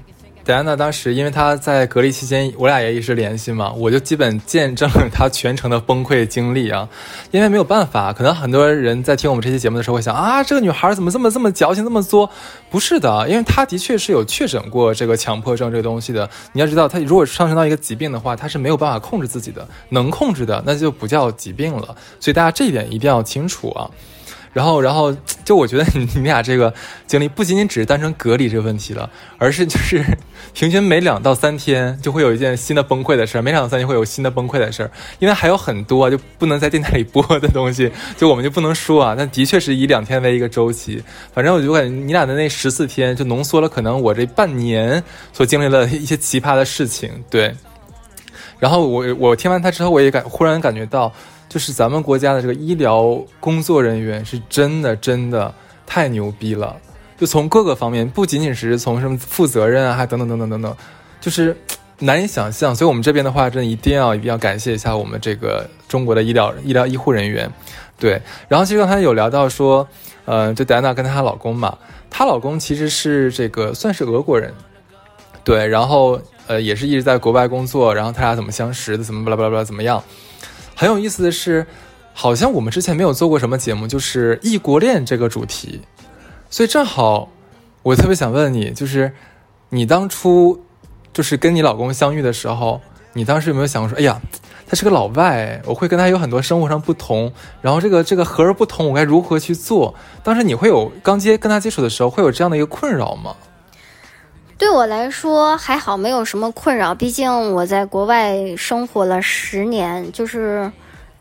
[0.46, 6.90] 戴安娜当时，因为她在隔离期间，我俩也一直联系嘛，我就基本见证了她全程的崩溃经历啊。
[7.30, 12.28] 因为没有办法，可能很多人在听我们这期节目的时候会想啊，这个女孩怎么这么这么矫情，这么作？
[12.72, 16.28] 不是的，因为她的确是有确诊过这个强迫症这个东西的。
[16.54, 21.96] 你要知道，她如果上升到一个疾病的话，她是没有办法控制自己的，能控制的那就不叫疾病了。
[22.20, 23.90] 所以大家这一点一定要清楚啊。
[24.52, 26.74] 然后，然后就我觉得你你俩这个
[27.06, 30.04] 经历不仅仅只是单纯隔离这个问题了，而是就是
[30.54, 39.14] 平均每两到三天就会有一件新的崩溃的事儿，每两到三天会有新的崩溃的事儿，因为还有很多就不能在电台里播的东西，就我们就不能说啊。
[39.16, 47.56] 但的确是以两天为一个周期，反正我就感觉你俩的那十四天就浓缩了可能我这半年所经历了一些奇葩的事情，对。
[48.58, 51.14] 然后我我听完他之后，我也感忽然感觉到。
[51.50, 55.54] 就是咱们国家的这个医疗工作人员是真的真的
[55.86, 56.78] 太牛逼了，
[57.18, 60.78] 就从各个方面，不仅仅是从什么负责任啊，还等等等等等等，
[61.20, 61.58] 就是
[61.98, 62.76] 难以想象。
[62.76, 67.52] 所以我们这边的话，真的一定要一定要感谢一下我们这个中国的医疗医疗医护人员。
[67.98, 69.86] 对，然后其实刚才有聊到说，
[70.26, 71.78] 呃，就戴安娜跟她老公嘛，
[72.10, 74.54] 她老公其实是这个算是俄国人，
[75.44, 80.02] 对，然后呃也是一直在国外工作，然后他俩怎么相识的，怎么巴拉巴拉巴拉怎么样？
[80.80, 81.68] 很有意思的是，
[82.14, 85.82] 好像我们之前没有做过什么节目，就是异国恋这个主题，
[86.50, 87.28] 所以正好
[87.84, 89.12] 我特别想问你，就是
[89.72, 90.64] 你当初
[91.12, 92.80] 就是跟你老公相遇的时候，
[93.12, 94.22] 你当时有没有想过说，哎呀，
[94.66, 99.94] 他是个老外，我会跟他有很多生活上不同，然后这个这个和而不同，我该如何去做？
[100.24, 103.36] 当时你会有刚接跟他接触的时候，会有这样的一个困扰吗？
[104.60, 106.94] 对我来说还好，没有什么困扰。
[106.94, 110.70] 毕竟我在国外生活了十年，就是，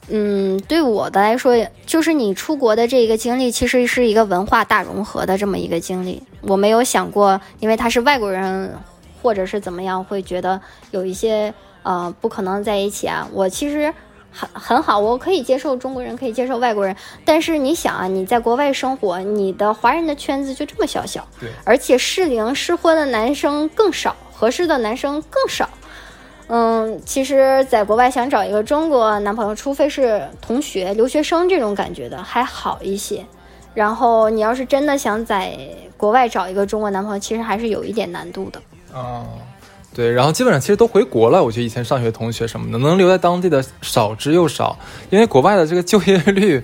[0.08, 1.54] 嗯，对我的来说，
[1.86, 6.20] 就是你出国的这一个经历，其实是一个文化大融合的这么一个经历。
[6.40, 8.76] 我没有想过，因为他是外国人，
[9.22, 13.28] 或者是怎么样，会觉得有一些呃不可能在一起啊。
[13.32, 13.94] 我其实。
[14.30, 25.68] 很很好，我可以接受中国人，可以接受外国人，但是你想啊，你在国外生活，你的华人的圈子就这么小小，对，而且适龄适婚的男生更少，合适的男生更少。
[26.50, 33.22] 嗯，其实，在国外想找一个中国男朋友，除非是同学、留学生这种感觉的，还好一些。
[33.74, 35.58] 然后，你要是真的想在
[35.96, 38.62] 国外找一个中国男朋友，其实还是有一点难度的。
[38.94, 39.26] 哦。
[39.98, 41.42] 对，然后基本上其实都回国了。
[41.42, 44.78] 我觉得以前上学同学什么的，能留在当地的少之又少，
[45.10, 46.62] 因为国外的这个 就业率，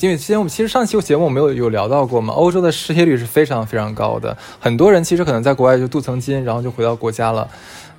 [0.00, 7.48] 因为之前我们其实上期节目我们有有聊到过嘛，欧洲的失业率是非常非常高的，很多人其实可能在国外就镀层金，然后就回到国家了。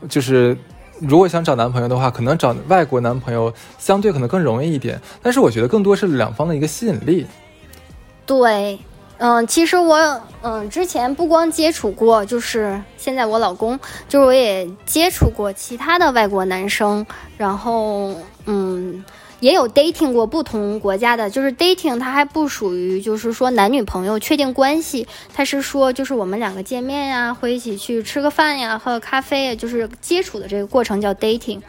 [0.08, 0.56] 就是
[1.00, 7.26] 如果想找男朋友的话，可能找外国男朋友相对可能更容易一点，但是我觉得更多是两方的一个吸引力。
[8.24, 8.78] 对。
[9.18, 17.06] 嗯，其实我嗯之前不光接触过，就是现在我老公，就是我也接触过其他的外国男生，
[17.38, 18.14] 然后
[18.46, 19.04] 嗯
[19.40, 31.62] 也有 dating 过不同国家的，就是 dating 它还不属于就是说男女朋友确定关系，它是说就是我们两个见面呀，会一起去吃个饭呀，喝个咖啡呀，就是接触的这个过程叫 dating。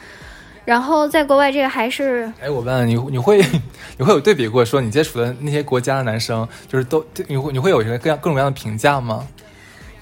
[0.66, 3.38] 然后在国外，这个还是哎，我问你，你会
[3.96, 9.26] 你会有对比过，说你接触的那些国家的男生，就是都你会你会有一个各样各种各样的评价吗？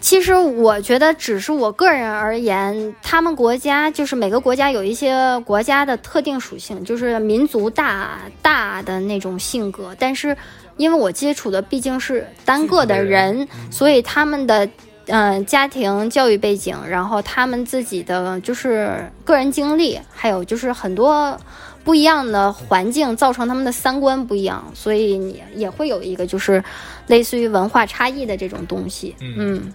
[0.01, 9.97] 其实我觉得，只是我个人而言，他们国家就是每个国家有一些国家的特定属性，就是民族大大的那种性格。
[9.99, 10.37] 但是，
[10.77, 14.69] 因为我接触的毕竟是单个的人，所以他们的
[15.07, 21.39] 嗯、呃家庭教育背景，然后他们自己的就是个人经历，还有就是很多
[21.83, 26.63] 不一样的环境造成他们的三观不一样，所以你也会有一个就是
[27.09, 29.15] 类似于文化差异的这种东西。
[29.21, 29.73] 嗯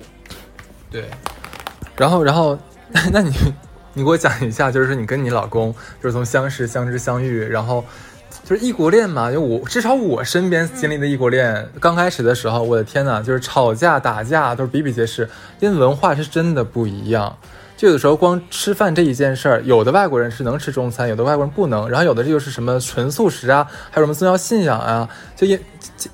[0.91, 1.07] 对，
[1.95, 2.57] 然后然后，
[3.13, 3.31] 那你
[3.93, 5.71] 你给我讲一下，就是你跟你老公
[6.01, 7.85] 就是从相识、相知、相遇，然后
[8.49, 9.31] 就是异国恋嘛？
[9.31, 15.29] 就我至少我身边经历的异国恋，刚开始的时候，我的天呐，就是吵架打架都是比比皆是，
[15.59, 17.37] 因为文化是真的不一样。
[17.79, 25.57] 就有的时候光吃饭这一件事儿，有的外国人是能吃中餐，有的外国人不能，然后有的这就是什么纯素食啊，还有什么宗教信仰啊，就也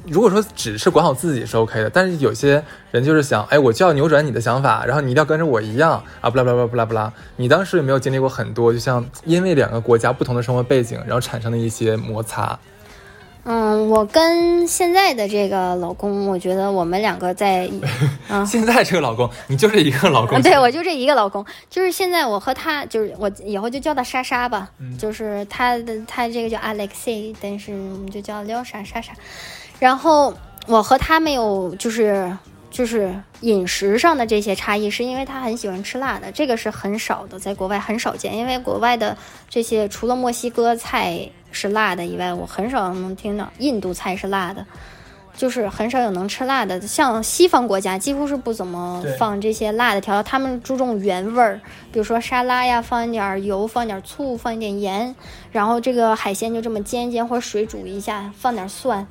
[0.06, 7.12] 如果说只是管好自己是 OK 的，但是有些人就是想，哎，我就要扭转你的想法，然后你一定要跟着我一样啊，不啦不啦不啦不啦。
[7.38, 12.60] 你当时有没有经历过很多，就像因为两个国家不同的生活背景，然后产生的一些摩擦？
[13.48, 17.70] 嗯，我跟现在的这个老公，我觉得我们两个在，
[18.28, 20.42] 嗯，现在这个老公，你就这一个老公？
[20.44, 24.68] 对，我就这一个老公，就是现在我和他，就是我以后就叫他莎莎吧，
[24.98, 29.14] 就是他的他这个叫 Alexei，但是我们就叫廖莎莎莎。
[29.80, 30.34] 然后
[30.66, 32.36] 我和他没有就是
[32.72, 39.16] 就是饮食上的这些差异，是因为他很喜欢吃辣的，这个是很少的，在国外很少见，因为国外的
[39.48, 44.64] 这些除了墨西哥菜是辣的以外，我很少能听到印度菜是辣的。
[45.38, 51.60] 就是很少有能吃辣的，像西方国家几乎是不怎么放这些辣的调料，他们注重原味儿，
[51.92, 55.14] 比如说沙拉呀，放一点儿油，放一点儿醋，放一点盐，
[55.52, 59.06] 然后这个海鲜就这么煎一煎或者水煮一下，放点儿蒜。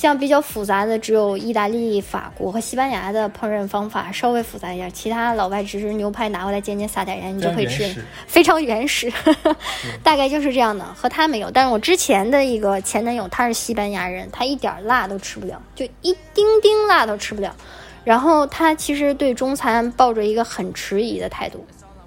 [0.00, 7.94] 像比较复杂的，只有意大利、法国和西班牙的烹饪方法稍微复杂一点，其他老外只是牛排拿过来煎煎，撒点盐，你就可以吃
[8.26, 9.12] 非常原始，
[10.02, 10.82] 大概就是这样的。
[10.94, 17.54] 和他没有，但是我之前的一个前男友他是西班牙人，他一点儿辣都吃不了，就一丁丁辣都吃不了。
[18.02, 21.62] 然后他其实对中餐抱着一个很迟疑的态度，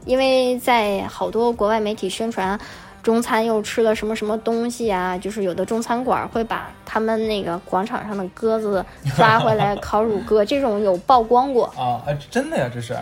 [0.05, 2.59] 因为在好多国外媒体宣传
[3.03, 8.83] 中餐又吃了什么什么东西啊，就是有的中餐馆会把他们那个广场上的鸽子
[9.15, 12.97] 抓回来烤乳鸽，这种有曝光过，啊啊，真的呀，这是。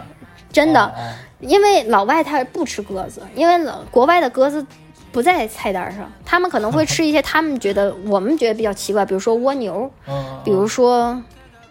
[0.52, 0.94] 真的。
[1.40, 4.66] 因为老外他不吃鸽子，因为老国外的鸽子
[5.12, 11.20] 不在菜单上，他们可能会吃一些他们觉得我们觉得比较奇怪，比如说蜗牛，嗯，比如说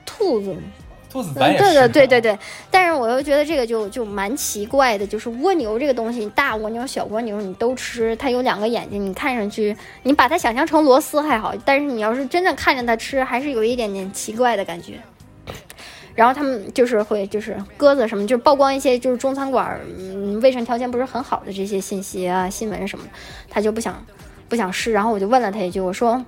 [0.07, 0.62] 兔子，嗯，
[1.11, 2.39] 兔子咱也对对是对对对。
[2.71, 14.95] 但是我又觉得这个就就蛮奇怪的，就是蜗牛这个东西，大蜗牛、小蜗牛你都吃，它有两个眼睛，你看上去你把它想象成螺丝还好，但是你要是真正看着它吃，还是有一点点奇怪的感觉。
[16.13, 23.11] 然后他们就是会就是鸽子什么，就是曝光一些就是中餐馆儿嗯卫生条件不是很好的这些信息啊新闻什么的，
[23.49, 24.05] 他就不想
[24.49, 24.93] 不想试。
[24.93, 26.23] 然后我就问了他一句，我说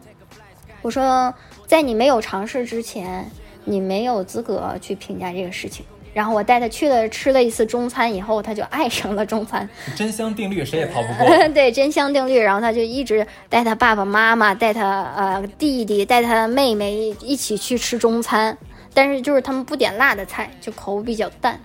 [0.81, 1.35] 我说
[1.67, 3.29] 在你没有尝试之前，
[3.65, 5.85] 你没有资格去评价这个事情。
[6.15, 9.67] 然后我带他去了吃了一次中餐以后，他就爱上了中餐。
[9.97, 11.27] 真香定律谁也逃不过。
[11.55, 12.39] 对，真香定律。
[12.39, 18.55] 然后他就一直带他爸爸妈妈、带他呃弟弟、带他妹妹一起去吃中餐，
[18.93, 21.59] 但是就是他们不点辣的菜，就口比较淡，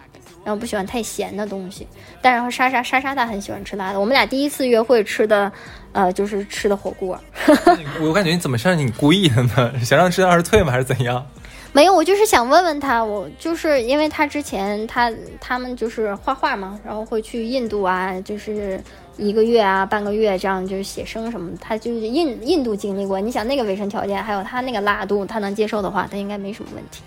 [0.46, 1.86] 然后不喜欢太咸的东西。
[2.22, 4.00] 但然后莎莎莎莎她很喜欢吃辣的。
[4.00, 5.52] 我们俩第一次约会吃的，
[5.92, 7.20] 呃，就是吃的火锅。
[8.00, 9.74] 我感觉你怎么像你故意的呢？
[9.84, 10.72] 想让吃二十退吗？
[10.72, 11.28] 还是怎样？
[11.74, 18.82] 没有，我就是想问问他，我就是因为他之前他他们就是画画嘛，然后会去印度啊，就是
[19.18, 21.52] 一个月啊、半个月这样，就是写生什么。
[21.62, 27.04] 他就是印印度经历过，你想那个卫生条件，还有他那个辣度，他能接受的话，他应该没什么问题。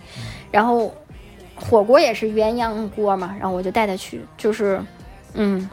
[0.53, 0.95] 然后
[1.57, 4.81] 火锅也是鸳鸯锅嘛，然后我就带他去，就是
[5.35, 5.69] 嗯，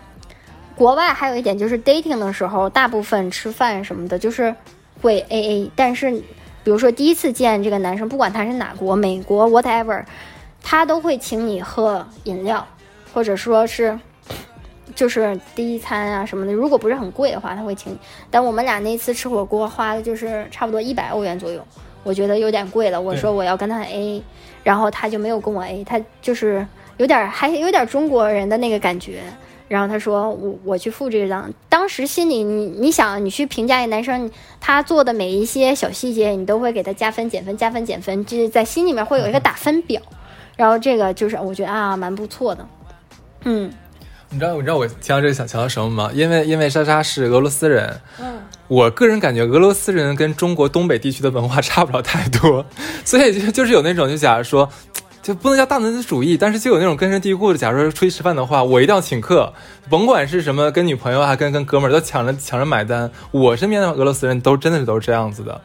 [0.76, 4.56] 国外还有一点就是 dating 的时候，大部分吃饭什么的，就是
[5.02, 6.20] 会 A A，但是。
[6.68, 10.04] 比如说第一次见这个男生，不管他是哪国、美国 whatever，
[10.62, 12.68] 他都会请你喝饮料，
[13.14, 13.98] 或者说是
[14.94, 16.52] 就是第一餐啊什么的。
[16.52, 17.98] 如果不是很贵的话，他会请你。
[18.30, 21.66] 但我们俩那次吃火锅花的就是差不多一百欧元左右，
[22.04, 23.00] 我觉得有点贵了。
[23.00, 24.22] 我说我要跟他 A，
[24.62, 29.22] 然后他就没有跟我 A，他就是有点还有点中国人的那个感觉。
[29.68, 40.02] 然后他说我我去付这个账，当时心里你你想你去评价一个男生，他做的每一些小细节，你都会给他加分减分加分减分，就是在心里面会有一个打分表。
[40.56, 42.66] 然后这个就是我觉得啊蛮不错的，
[43.44, 43.72] 嗯
[44.30, 46.12] 你知道你知道我听到这个想想到什么吗？
[46.14, 52.66] 因为因为莎莎是俄罗斯人，嗯，我个人感觉俄罗斯人跟中国东北地区的文化 差不了太多，
[53.06, 54.70] 所以就就是有那种就假如说。
[55.28, 57.58] 就不能叫大男子主义，但是就有那种根深蒂固的。
[57.58, 59.54] 假如说出去吃饭的话，我一定要请客，
[59.90, 63.12] 甭管是什么，跟女朋友啊，跟跟哥们儿都抢着抢着买单。
[63.32, 65.60] 我身边的俄罗斯人都真的是都是这样子的。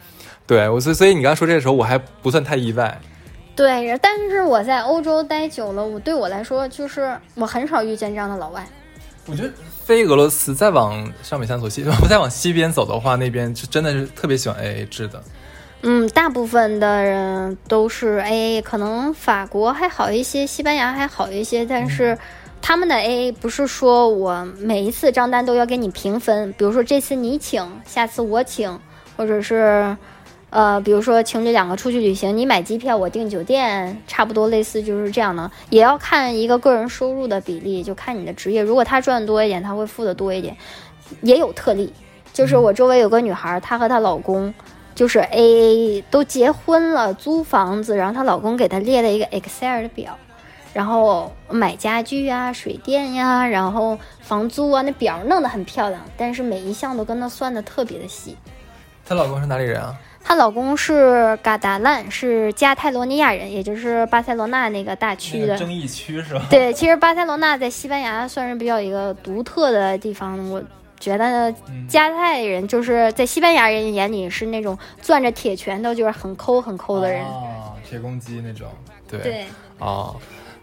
[0.49, 3.01] 对我，所以所以你刚才说这个时候，我还不算太意外。
[3.55, 8.67] 对，但是我在欧洲待久了，我对我来说就是我很少遇见这样的老外。
[9.27, 9.51] 我觉得
[9.85, 15.23] 非俄罗斯再往上北下左西，再往西边走的话，那边就真的是特别喜欢 A A 制的。
[15.85, 22.17] 嗯，大部分的人都是 A A，可能法国还好一些，西班牙还好一些，但是
[22.61, 28.79] 他们的 A A 不是说我每一次账单都要给你平分，比如说这次你请，下次我请，
[29.17, 29.97] 或者是
[30.51, 40.57] 呃，比如说情侣两个出去旅行，你买机票，我订酒店，差不多类似就是这样的，也要看一个个人收入的比例，就看你的职业，如果他赚多一点，他会付的多一点，
[41.23, 41.93] 也有特例，
[42.33, 44.55] 就是我周围有个女孩，她和她老公。
[44.95, 50.17] 就是 A A 都结婚了，租房子，然后她老公给她列了一个 Excel 的表，
[50.75, 58.37] 然后买家具呀、水电呀，然后房租啊，那表弄得很漂亮，但是每一项都跟她算的特别的细。
[59.05, 59.95] 她老公是哪里人啊？
[60.25, 66.43] 她老公是嘎达兰，是加泰罗尼亚人，也就是巴塞罗那那个大区的争议区是吧？
[66.49, 70.63] 对，其实巴塞罗那在西班牙算是比较一个独特的地方，我。
[71.03, 71.53] 觉得
[71.89, 78.69] 加泰人就是在西班牙人眼里是那种攥着铁拳头就是很抠很抠的人，哦，铁公鸡那种，
[79.11, 79.19] 对。
[79.21, 79.45] 对，
[79.79, 80.15] 哦，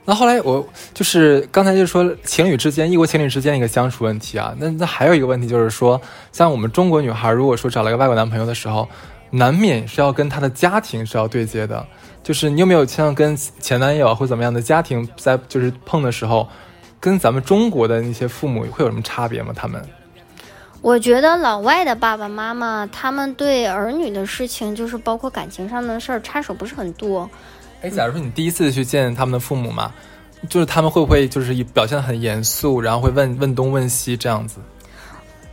[0.05, 5.99] 那后来我就是刚才就说情侣之间异国情侣之间一个相处问题啊，那那还有一个问题就是说，
[6.31, 8.87] 像我们中国女孩如果说找了一个外国男朋友的时候，
[9.31, 11.85] 难免是要跟她的家庭是要对接的，
[12.23, 16.47] 就是你有没有像跟前男友或怎么样的家庭在就是碰的时候，
[16.97, 19.51] 跟咱们中国的那些父母会有什么差别吗？
[19.53, 19.83] 他们？
[20.81, 27.29] 我觉得老外的爸爸妈妈，他们对儿女的事情，就是包括感情上的事儿，插手不是很多。
[27.81, 29.91] 哎，假如说你第一次去见他们的父母嘛，
[30.49, 34.59] 就是他们会不会就是表现的很严肃，然后会问问东问西这样子？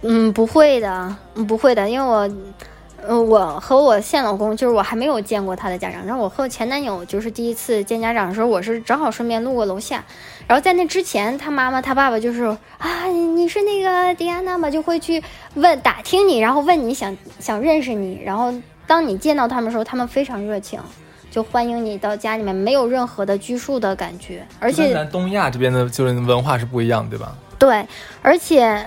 [0.02, 1.16] 嗯，不会的，
[1.48, 2.30] 不会的，因为我。
[3.08, 10.04] 嗯，我和我现老公就是我还没有见过他的家长，然后我和我前男友就是第一次见家长的时候，我是正好顺便路过楼下，
[10.46, 12.44] 然后在那之前，他妈妈他爸爸就是
[12.78, 14.68] 啊，你是那个迪安娜吗？
[14.68, 15.22] 就会去
[15.54, 18.52] 问打听你，然后问你想想认识你，然后
[18.86, 20.80] 当你见到他们的时候，他们非常热情，
[21.30, 27.36] 就欢迎你到家里面，没有任何的拘束的感觉，而且咱东亚这边的就是文化是不一样，对吧？
[27.58, 27.86] 对，
[28.20, 28.84] 而且。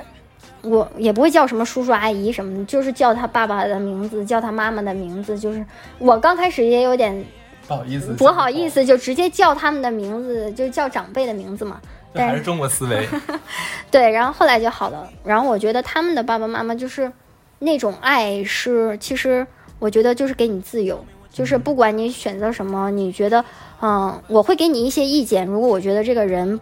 [0.61, 5.39] 我也不会叫什么叔叔阿姨什么的，就是叫他爸爸的名字，叫他妈妈的名字。
[5.39, 5.65] 就是
[5.97, 7.25] 我刚开始也有点
[7.67, 11.79] 不好意思，不好意思，就直接叫他们的名字，就叫长辈的名字嘛。
[12.13, 13.07] 还是中国思维。
[13.89, 15.09] 对，然后后来就好了。
[15.23, 17.11] 然后我觉得他们的爸爸妈妈就是
[17.59, 19.45] 那种爱，是其实
[19.79, 23.45] 我觉得就是给你自由，就是不管你选择什么，你觉得
[23.81, 25.47] 嗯，我会给你一些意见。
[25.47, 26.59] 如果我觉得这个人。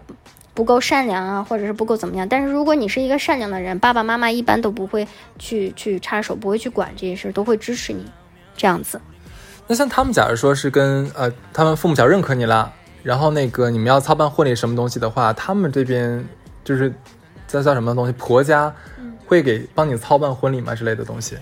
[0.58, 2.28] 不够善良啊，或者是不够怎么样？
[2.28, 8.04] 但是如果你是一个善良的人，爸爸妈妈一般都不会去去插手，不会去管这些事，都会支持你，
[8.56, 9.00] 这样子。
[9.68, 16.28] 那像他们，假如说是跟呃，他们父母较认可你了，然后那个你们要操办婚礼什么东西的话，他们这边
[16.64, 16.92] 就是
[17.48, 18.74] 叫叫什么东西，婆家
[19.28, 21.38] 会给帮你操办婚礼吗之类的东西？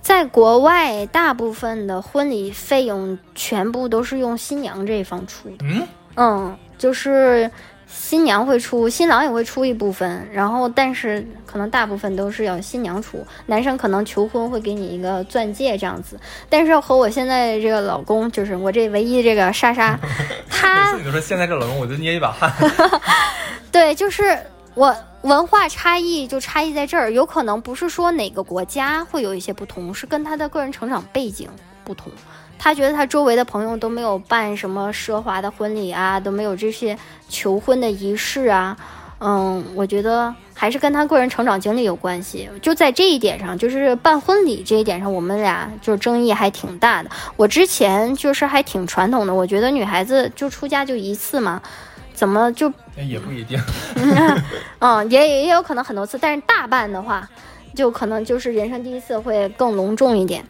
[0.00, 5.56] 在国外，大部分的婚礼费用全部都是用新娘这一方出的。
[5.60, 7.50] 嗯嗯，就是。
[7.90, 13.26] 新娘会出，新郎也会出一部分，然后但是可能大部分都是要新娘出。
[13.46, 16.18] 男生可能求婚会给你一个钻戒这样子，
[16.48, 19.98] 但是和我现在这个老公，就是我这唯一这个莎莎，
[20.48, 22.52] 他你说现在这老公，我就捏一把汗。
[23.72, 24.38] 对，就是
[24.74, 31.48] 我文化差异就差异在这儿，有可能不是说哪个国家会有一些不同，是跟他的个人成长背景
[31.84, 32.12] 不同。
[32.58, 36.98] 他觉得他周围的朋友都没有办什么奢华的婚礼啊，都没有这些
[37.28, 38.76] 求婚的仪式啊。
[39.20, 42.48] 嗯，我觉得还是跟他个人成长经历有关系。
[42.62, 47.10] 就在这一点上，就是办婚礼这一点上，我们俩就争议还挺大的。
[47.36, 51.60] 我之前就是还挺传统的，我觉得女孩子就出家就一次嘛，
[52.14, 53.60] 怎么就也不一定。
[54.78, 57.28] 嗯，也也有可能很多次，但是大办的话，
[57.74, 60.44] 就可能就是人生第一次会更隆重一点。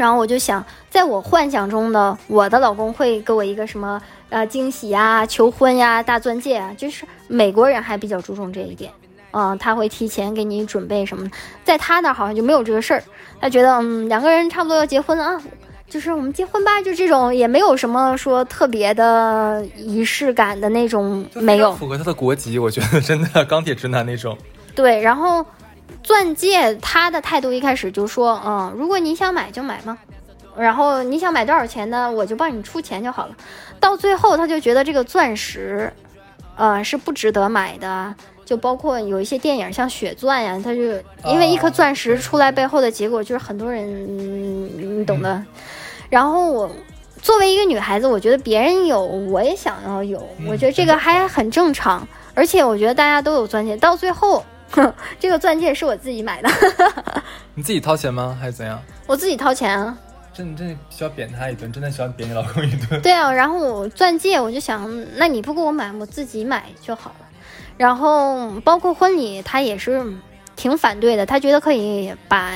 [0.00, 8.90] 然后我就想，在我幻想中的我的老公会给我一个什么呃惊喜呀、求婚呀、大钻戒啊，就是美国人还比较注重这一点，
[9.32, 11.30] 嗯，他会提前给你准备什么，
[11.64, 13.02] 在他那儿好像就没有这个事儿，
[13.42, 15.38] 他觉得嗯两个人差不多要结婚啊，
[15.86, 24.34] 就是我们结婚吧，就这种也没有什么说特别的仪式感的那种，没有符合他的国籍，我觉得真的钢铁直男那种。
[24.74, 25.44] 对，然后。
[26.02, 29.96] 钻戒，他的态度一开始就说，嗯，如果你想买就买嘛，
[30.56, 33.36] 然后你想买多少钱呢，我就帮你出钱就好了。
[33.78, 35.92] 到最后，他就觉得这个钻石，
[36.56, 38.14] 呃，是不值得买的。
[38.44, 40.80] 就包括有一些电影，像《血钻》呀，他就
[41.30, 45.40] 因为一颗钻石出来背后的结果，就是很多人，嗯你懂的。
[46.08, 46.68] 然后我
[47.22, 52.04] 作为一个女孩子，我觉得别人有，我也想要有，我觉得这个还很正常。
[52.34, 54.44] 而且我觉得大家都有钻戒，到最后，哼，
[55.18, 56.48] 这个钻戒是我自己买的，
[57.54, 58.36] 你自己掏钱吗？
[58.40, 58.80] 还是怎样？
[59.06, 59.96] 我自己掏钱啊。
[60.32, 63.00] 真的真的需要扁他一顿，真的需要扁你老公一顿。
[63.02, 67.26] 对啊，然后我钻戒，我就想，那你不给我买，我自己买就好了。
[67.76, 70.00] 然后包括婚礼，他也是
[70.54, 72.52] 挺反对的，他觉得可以把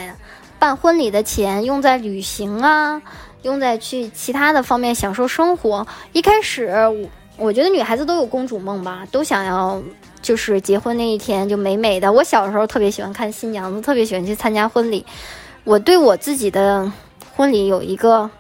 [0.59, 3.03] 办婚礼的钱用在旅行啊，
[3.43, 5.87] 用在去其他的方面享受生活。
[6.12, 9.82] 一开始，我我觉得女孩子都有公主梦吧，都想要
[10.22, 12.12] 就是结婚那一天就美美的。
[12.12, 15.05] 我小时候特别喜欢看新娘子，特别喜欢去参加婚礼。
[15.64, 16.93] 我对我自己的
[17.35, 18.30] 婚礼有一个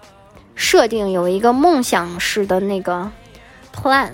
[0.54, 3.10] 设定，有一个梦想式的那个
[3.74, 4.10] plan，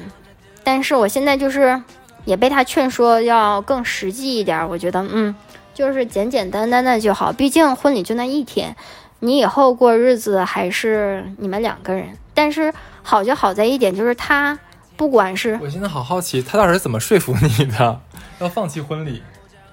[0.65, 1.83] 但是我现在就是。
[2.27, 5.35] 也被他劝说要更实际一点，我觉得，嗯，
[5.73, 7.33] 就是简简单单的就好。
[7.33, 8.77] 毕竟婚礼就那一天，
[9.21, 12.11] 你以后过日子还是你们两个人。
[12.35, 14.57] 但是好就好在一点，就是他
[15.01, 15.59] 不管是……
[15.63, 17.99] 我现在好好奇，他到底是怎么说服你的，
[18.39, 19.23] 要放弃婚礼？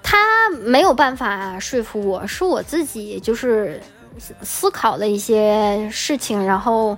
[0.02, 0.16] 他
[0.64, 3.78] 没有办法说服我，是我自己就是
[4.40, 6.96] 思考了一些事情，然后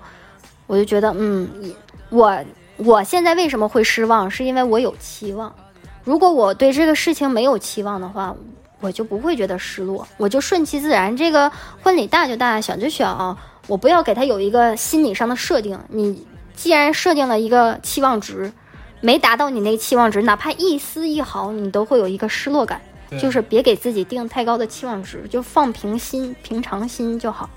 [0.69, 1.75] 我就觉得，嗯，
[2.11, 2.39] 我。
[2.77, 4.31] 我现在为什么会失望？
[4.31, 5.55] 是因为我有期望。
[6.03, 8.35] 如果我对这个事情没有期望的话，
[8.81, 11.15] 我就不会觉得失落，我就顺其自然。
[11.15, 11.53] 这个
[11.83, 15.79] 婚礼大就大，小就小，我不要给他有一个心理上的设定。
[15.89, 18.53] 你既然设定了一个期望值，
[19.01, 22.81] 没达到你那个期望值，哪怕一丝一毫，你都会有一个失落感。
[23.21, 27.51] 就是别给自己定太高的期望值，就放平心、平常心就好。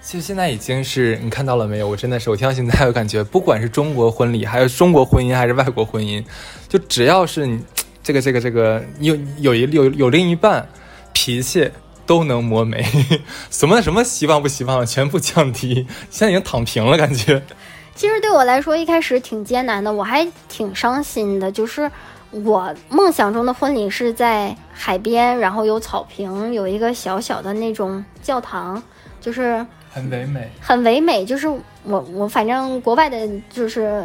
[0.00, 1.88] 其实现在已经是你看到了没有？
[1.88, 6.24] 我真的是我听到现在，我感觉 不管是中国婚礼，还有中国婚姻，还是外国婚姻，
[6.68, 7.60] 就只要是你
[8.00, 10.68] 这个这个这个有有一有有另一半，
[11.12, 11.68] 脾气
[12.06, 12.84] 都能磨没，
[13.50, 17.42] 什么什么希望不希望全部降低，现在已经躺平了，感觉。
[17.94, 21.50] 其实对我来说一开始挺艰难的，我还挺伤心的。
[21.52, 21.90] 就是
[22.30, 28.82] 我梦想中的婚礼是在海边，然后有草坪，有一个小小的那种教堂，
[29.20, 29.64] 就是。
[29.94, 31.46] 很唯美，很唯美，就是
[31.82, 34.02] 我我反正国外的，就是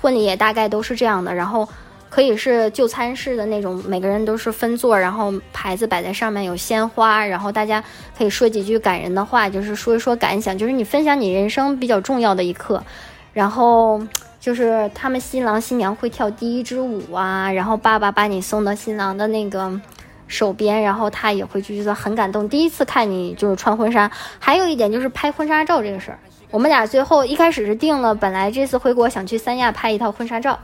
[0.00, 1.68] 婚礼也大概都是这样的，然后
[2.08, 7.84] 可以是就餐式的那种，每个人都是分座，然后牌子摆在上面有鲜花，然后大家
[8.16, 12.82] 可以说几句感人的话，就是说一说感想，就是你分享你人生比较重要的一刻，
[13.36, 14.00] 然后
[14.40, 19.78] 就是他们新郎新娘会跳第一支舞啊，然后爸爸把你送到新郎的那个。
[20.28, 22.48] 手边，然后他也会觉得很感动。
[22.48, 24.10] 第一次看你就是穿婚纱，
[24.40, 26.18] 还有一点就是拍婚纱照这个事儿。
[26.50, 30.58] 我们俩最后一开始是定了，本来这次回国想去三亚拍一套婚纱照，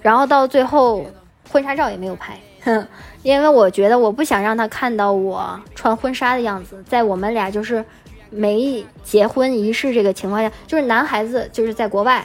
[0.00, 1.04] 然后到最后
[1.50, 2.88] 婚纱照也没有拍，哼，
[3.22, 6.82] 因为我觉得我不想让他看到我穿婚纱的样子。
[6.88, 7.84] 在我们俩就是
[8.32, 12.24] 没结婚仪式这个情况下，就是男孩子就是在国外。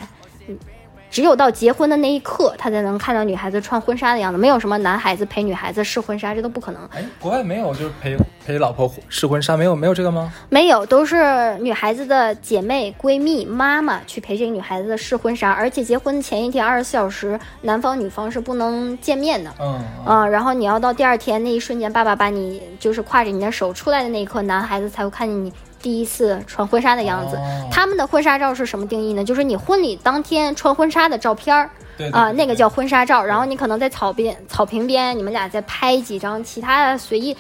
[1.10, 4.38] 只有到结婚的那一刻，他才能看到女孩子穿婚纱的样子。
[4.38, 6.82] 没有什么男孩子陪女孩子试婚纱，这都不可能。
[6.94, 10.32] 哎，国外没有，就是陪陪老婆试婚纱，没有没有这个吗？
[10.50, 15.50] 没有，都是女孩子的姐妹、闺蜜、妈妈去陪这个女孩子试婚纱。
[15.50, 19.50] 而且结婚前一天二十四小时，男方女方是不能见面的。
[19.62, 25.54] 嗯啊，然后你要到第二天那一瞬间，爸爸把你就是挎着你的手出来的那一刻，男孩子才会看见你。
[25.82, 27.40] 第一次穿婚纱的样子，
[27.72, 29.24] 他们的婚纱照是什么定义呢？
[29.24, 31.70] 就是你婚礼当天穿婚纱的照片儿，
[32.12, 33.24] 啊，那个叫婚纱照。
[33.24, 37.36] 然后你可能在草边、草坪边，你们俩再拍几张，其他的随意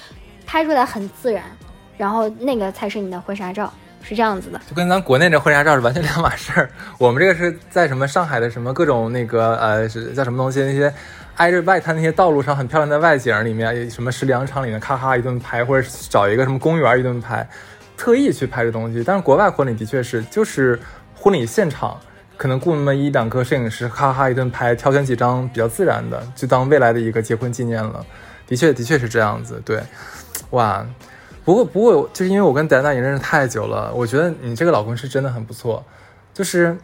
[0.46, 1.44] 拍出来很自然，
[1.98, 4.62] 然后那个才是你的婚纱照，是这样子的。
[4.70, 6.70] 就跟咱国内这婚纱照是完全两码事儿。
[6.98, 10.62] 我们这个是在什么上海的什么各种那个呃是叫什么东西？
[10.62, 10.94] 那些
[11.38, 17.48] 挨着外滩那些道路上很漂亮的外景里面，什么石粮场里面咔咔一顿拍，或者找一个什么公园一顿拍。
[17.98, 20.80] 特意去拍这东西，但是国外婚礼的确是，就是
[21.16, 22.00] 婚礼现场
[22.38, 28.06] 可能雇那么一两个摄影师，咔咔一顿拍，挑选几张比较自然的，就当未来的一个结婚纪念了。
[28.46, 29.62] 的确，的确是这样子。
[29.66, 29.82] 对，
[30.52, 30.86] 哇，
[31.44, 35.84] 不过不过，就是因为我跟戴娜也认识太久了，我觉得你这个老公是真的很不错，
[36.34, 36.78] 就是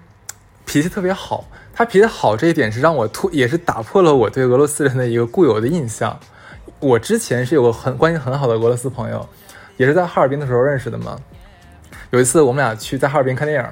[0.66, 1.46] 脾气特别好。
[1.76, 6.20] 他脾气好这一点是让我突，也是打破了我对俄罗斯人的一个固有的印象。
[6.80, 9.28] 我之前是有个很关系很好的俄罗斯朋友。
[9.84, 11.20] 也是在哈尔滨的时候认识的嘛。
[12.12, 13.70] 有一次我们俩去在哈尔滨看电影，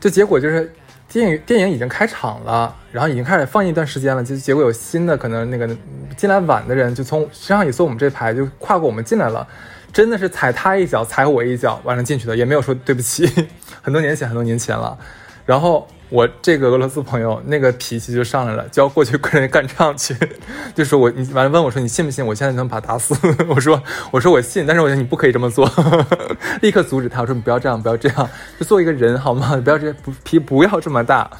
[0.00, 0.72] 就结果就是
[1.08, 5.68] 电影电影已经开场了，然后已经开始放映一段时间了，就结果有新的可能那个
[6.16, 9.46] 进来晚的人就从实际上也坐我们这排就跨过我们进来了，
[9.92, 13.30] 真的是踩他一脚，踩我一脚，完了进去的，也没有说对不起。
[13.80, 14.98] 很多年前，很多年前了。
[15.46, 20.14] 然后我这个俄罗斯朋友那个脾气就上来了，就要过去跟人干仗去，
[20.74, 23.14] 就说我你完了问我说你信不信我现在能把他打死？
[23.48, 23.80] 我说
[24.10, 25.70] 我说我信，但是我觉得你不可以这么做，
[26.60, 29.56] 立刻阻止他，我说你不要这样，不要这样，就做一个人好吗？
[29.64, 31.30] 不要这不脾不要这么大。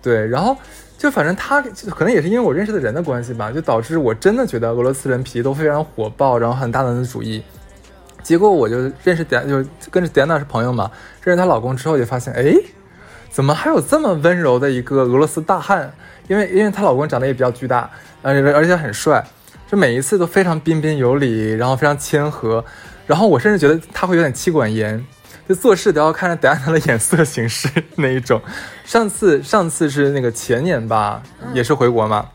[0.00, 0.56] 对，然后
[0.96, 7.42] 就反正他可能也是因为我认识的人的关系吧，就导致我真的觉得俄罗斯人脾气都非常火爆，然后很大男子主义。
[8.22, 10.90] 结果我就认识迪安，就跟着点娜是朋友嘛，
[11.22, 12.54] 认识她老公之后就发现，哎，
[13.30, 15.92] 怎么还有这么温柔的一个俄罗斯大汉？
[16.28, 17.88] 因为因为她老公长得也比较巨大，
[18.22, 19.24] 而且而且很帅，
[19.70, 22.64] 就每一次都非常彬彬有礼，然后非常谦和，
[23.06, 25.04] 然后我甚至觉得他会有点妻管严，
[25.48, 28.40] 就做事都要看着迪安娜的眼色行事 那一种。
[28.84, 31.22] 上次上次是那个前年吧，
[31.52, 32.28] 也是回国嘛，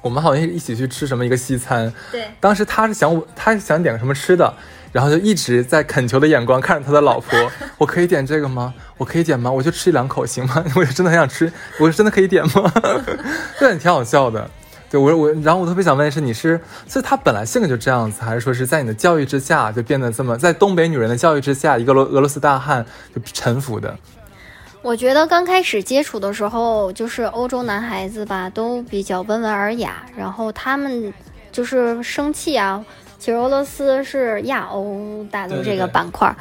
[0.00, 4.54] 我们好像一起去吃什么一个西餐，对，当时他是想我，他想点个什么吃的。
[4.92, 7.38] 然后就一直在恳求的眼光看着他的老婆，
[7.78, 8.72] 我可以点这个吗？
[8.96, 9.50] 我可以点吗？
[9.50, 10.64] 我就吃一两口行吗？
[10.74, 12.72] 我真的很想吃，我真的可以点吗？
[13.58, 14.50] 这挺好笑的。
[14.90, 23.94] 对我我，然后我特别想问的是，你是，所以他本来性格就这样子，还是说是在你的教育之下就变得这么，在东北女人的教育之下，一个俄俄罗斯大汉就臣服的？
[24.80, 31.12] 我觉得刚开始接触的时候，就是欧洲男孩子吧，都比较温文尔雅，然后他们
[31.52, 32.82] 就是生气啊。
[33.18, 36.34] 其实俄罗斯是亚欧大陆这个板块，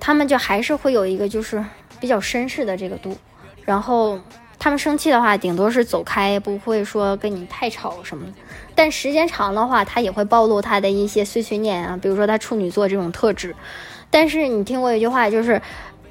[0.00, 1.64] 他们就还是会有一个就是
[2.00, 3.16] 比较绅士的这个度，
[3.64, 4.18] 然后
[4.58, 8.32] 他们生气的话，顶多是走开，不会说跟你太吵什么的。
[8.74, 13.54] 但时间长的话，他也会暴露他的一些碎碎念啊，比如说他处女座这种特质。
[14.10, 15.62] 但是你听过一句话，就是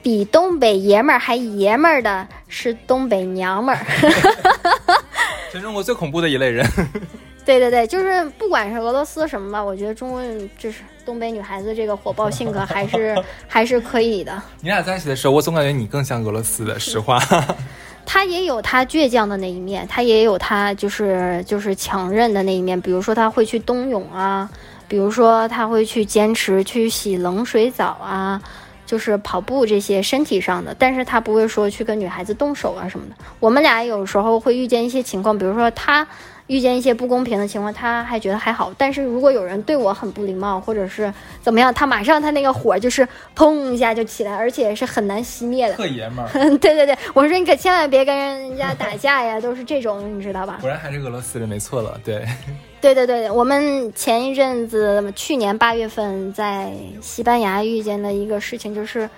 [0.01, 3.85] 比东北爷们儿还爷们儿的是东北娘们儿，
[5.51, 6.65] 全中国最恐怖的一类人。
[7.43, 10.21] 对对对，就是不管是俄罗斯什么吧，我觉得中国
[10.57, 13.15] 就是东北女孩子这个火爆性格还是
[13.47, 14.41] 还是可以的。
[14.61, 17.19] 你俩在一起的时候，我总感觉你更像俄罗斯的，实话。
[18.05, 22.79] 他也有他倔强的那一面，他也有他就是就是强韧的那一面。
[22.79, 24.49] 比如说他会去冬泳啊，
[24.87, 28.41] 比如说他会去坚持去洗冷水澡啊，
[28.85, 30.75] 就是跑步这些身体上的。
[30.77, 33.15] 但是他不会说去跟女孩子动手啊什么的。
[33.39, 36.07] 我们俩有时候会遇见一些情况，比如说他。
[36.51, 38.73] 遇见一些不公平的情况，他还觉得还好。
[38.77, 45.75] 但是如果有人对我很不礼貌，或者是怎么样，他马上他那个火就是砰一下就起来，而且是很难熄灭的。
[45.75, 46.27] 特爷们儿。
[46.59, 50.57] 对对对，我说你可千万别跟人家打架呀，都是这种，你知道吧？
[50.59, 51.97] 果然还是俄罗斯人，没错了。
[52.03, 52.25] 对。
[52.81, 59.09] 对对对，我们前一阵子去年八月份在西班牙遇见的一个事情就是，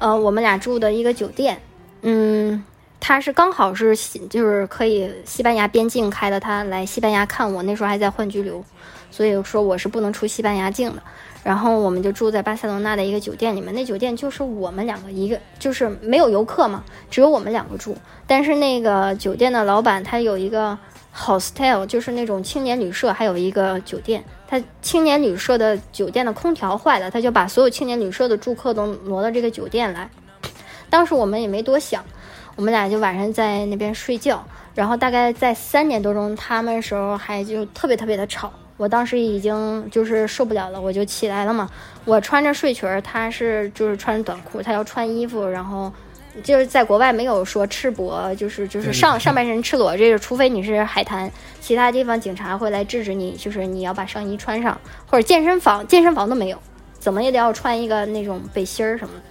[0.00, 1.60] 呃，我们俩住的一个酒店，
[2.00, 2.64] 嗯。
[3.04, 3.96] 他是刚好是，
[4.30, 8.64] 就是可以西班牙边境开的，他来西班牙看我，那时候还在换居留，
[9.10, 11.02] 所以说我是不能出西班牙境的。
[11.42, 17.96] 然后我们就住在巴塞罗那的一个酒店里面，那酒店就是我们两个一个，就是没有游客嘛，只有我们两个住。
[18.24, 20.78] 但是那个酒店的老板他有一个
[21.12, 24.22] hostel，就是那种青年旅社，还有一个酒店。
[24.46, 30.08] 他青年旅社的酒店的空调坏了，他就把所有青年旅社的住客都挪到这个酒店来。
[30.88, 32.04] 当时我们也没多想。
[32.56, 34.44] 我们俩就晚上在那边睡觉，
[34.74, 38.52] 然后大概在三点多钟，他们时候还就特别特别的吵。
[38.76, 41.68] 我当时已经就是受不了了，我就起来了嘛。
[42.04, 45.92] 我穿着睡裙儿，他是就是穿着短裤，他要穿衣服，然后
[46.42, 51.30] 就是在国外没有说赤膊，就是就是上上半身赤裸，这个除非你是海滩，
[51.60, 54.76] 其他地方警察会来制止你，就是你要把上衣穿上，
[55.06, 56.58] 或者健身房健身房都没有，
[56.98, 59.22] 怎么也得要穿一个那种背心儿什么的。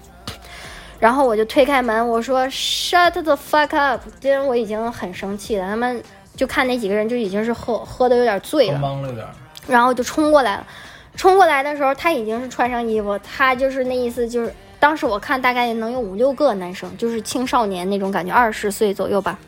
[1.01, 5.67] 然后我就推开门，我说 “Shut the fuck up”，因为我已经很生气了。
[5.67, 6.01] 他们
[6.35, 9.25] 就看那几个人就已经是喝喝的有点醉了，懵了有点。
[9.67, 10.67] 然后就冲过来了，
[11.15, 19.39] 冲过来的时候他已经是穿上衣服，他就是那意思就是，当时我看大概能有五六个男生，就是青少年那种感觉，二十岁左右吧，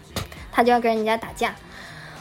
[0.52, 1.54] 他就要跟人家打架。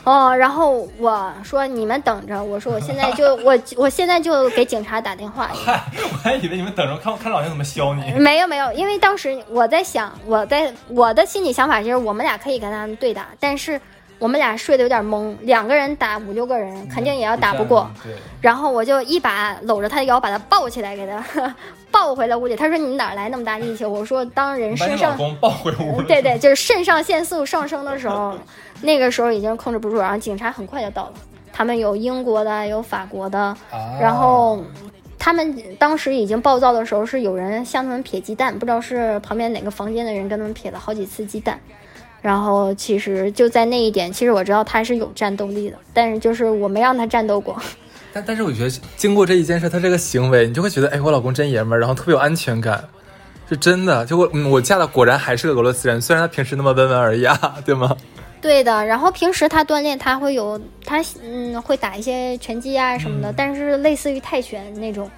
[0.05, 5.49] 哦，然后我说你们等着，我说我现在就 我我现在就给警察打电话。
[5.53, 5.81] 嗨，
[6.13, 8.13] 我还以为你们等着看看老娘怎么削你。
[8.19, 13.81] 没有没有，因为当时我在想，我在我的心里想法就是我们俩可以跟他们对打，但是
[14.23, 17.91] 我们俩睡得有点懵，两个人打五六个人肯定也要打不过。
[18.05, 18.13] 对。
[18.41, 21.53] 然后我就一把搂着他的腰，把他抱起来，给他
[21.91, 22.55] 抱回了屋里。
[22.55, 23.85] 他说你哪来那么大力气？
[23.85, 28.39] 我说当人身上抱回屋对对，就是肾上腺素上升的时候。
[28.85, 31.13] 那个时候已经控制不住，然后警察很快就到了。
[31.53, 33.57] 他们有英国的，有法国的，
[34.01, 34.61] 然后
[35.19, 41.61] 他们当时已经暴躁的时候，是有人向他们撇鸡蛋，不知道是旁边哪个房间的人跟他们撇了好几次鸡蛋。
[42.23, 47.61] 然后其实就在那一点，其实我知道他是有战斗力的，但是就是我没让他战斗过。
[48.15, 52.85] 但但是我觉得经过这一件事，他这个行为，你就会觉得，哎，我老公真爷们儿，然后特别有安全感，
[53.49, 54.07] 是真的。
[54.07, 57.97] 就我，嗯，我嫁的果然还是个俄罗斯人，虽然他平时那么温文尔雅，对吗？
[58.41, 65.11] 对的，然后平时他锻炼，他会有他嗯会打一些拳击啊什么的，但是类似于泰拳那种，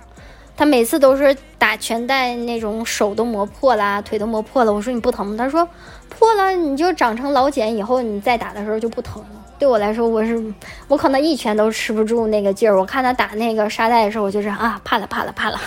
[0.56, 4.72] 他每次都是打拳带那种手都磨破啦，腿都磨破了。
[4.72, 5.34] 我说你不疼吗？
[5.36, 5.68] 他说
[6.08, 9.28] 破了你就长成老茧，以后你再打的时候就不疼了。
[9.58, 10.40] 对我来说，我是
[10.88, 12.78] 我可能一拳都吃不住那个劲儿。
[12.78, 15.60] 我看他打那个沙袋的时候，我就是啊怕了怕了怕了。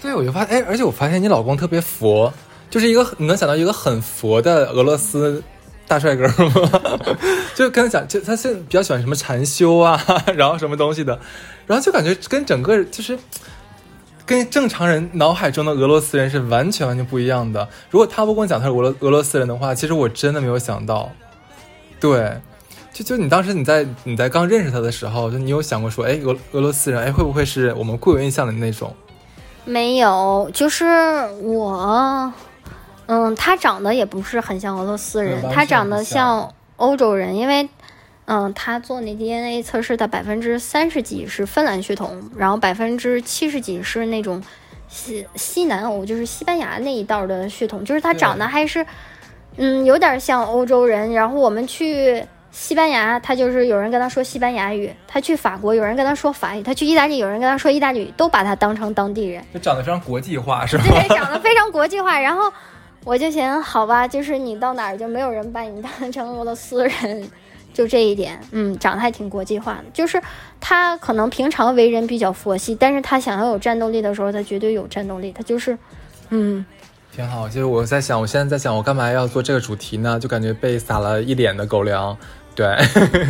[0.00, 2.32] 对，我就发现哎，而且我发现你老公特别佛，
[2.70, 5.42] 就是一个你能想到一个很佛的俄罗斯。
[5.86, 6.80] 大帅哥吗？
[7.54, 10.02] 就跟他讲，就他现在比较喜欢什么禅修啊，
[10.34, 11.20] 然后什么东西的，
[11.66, 13.18] 然后就感觉跟整个就是
[14.26, 17.68] 跟正常人脑海中的俄罗斯人是完全完全不一样的。
[17.90, 21.10] 如果他不跟我讲他是俄罗俄罗斯人的话，其实我真的没有想到。
[22.00, 22.40] 对，
[22.92, 28.94] 就就你当时你在你在刚认识他的时候，就你有想过说，哎，俄俄罗斯人，哎，会不会是我们固有印象的那种？
[29.64, 30.84] 没有，就是
[31.42, 32.32] 我。
[33.06, 37.68] 嗯，他长得也不是很像俄罗斯人，他长得像欧洲人，因为，
[38.26, 44.42] 嗯，他做那 DNA 测试的百分之三十几是芬兰血统，然后百分之七十几是那种
[44.88, 48.84] 西西南欧，就是西班牙那一道的血统，就是他长得还是，
[49.56, 51.12] 嗯，有点像欧洲人。
[51.12, 59.44] 然后我们去西班牙，他就是有人跟他说西班牙语；他去法国，有人跟他说法语；他去意大利，有人跟他说意大利语，都把他当成当地人。
[59.52, 60.84] 就长得非常国际化， 是吧？
[60.88, 62.50] 对，长得非常国际化，然后。
[63.06, 67.30] 我就想，好吧，就是你到哪儿就没有人把你当成俄罗斯人，
[67.74, 69.84] 就这一点，嗯，长得还挺国际化的。
[69.92, 70.18] 就是
[70.60, 75.30] 他可能平常为人比较佛系，但是他想要有战斗力的时候，他绝对有战斗力。
[75.32, 75.76] 他就是，
[76.30, 76.64] 嗯，
[77.14, 77.46] 挺好。
[77.46, 80.18] 其实我在想，我现在在想，我干嘛要做这个主题呢？
[80.18, 82.16] 就感觉被撒了一脸的狗粮。
[82.54, 82.66] 对，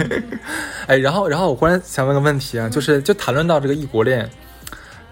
[0.86, 4.28] 哎，然后，然后我忽然想问个问题啊，就是就谈论到这个异国恋，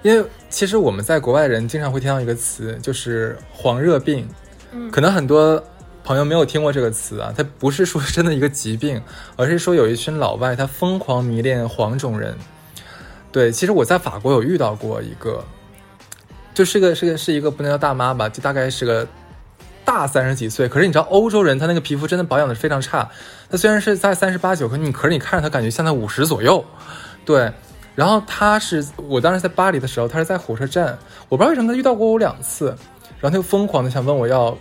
[0.02, 4.28] 因为其实我们在国外人经常会听到一个词，就是黄热病。
[4.90, 5.62] 可能很多
[6.04, 9.00] 朋友没有听过这个词啊，它不是说真的一个疾病，
[9.36, 12.36] 而是说有一群老外他疯狂迷恋黄种人。
[13.30, 15.44] 对，其实我在法国有遇到过一个，
[16.52, 19.06] 就是个是个是一个不能叫大妈吧，就大概是个
[19.84, 20.68] 大三十几岁。
[20.68, 23.08] 可是你知道欧洲人他那个皮肤真的保养的非常差，
[23.48, 26.64] 他虽然是在三十八九，可你可是你看着他感觉像在五十左右。
[27.24, 27.50] 对，
[27.94, 30.98] 然后他是我当时在巴黎的时候，他是在火车站，
[31.28, 32.76] 我不知道为什么他遇到过我两次。
[33.20, 34.58] 然后他就疯狂的想问我要，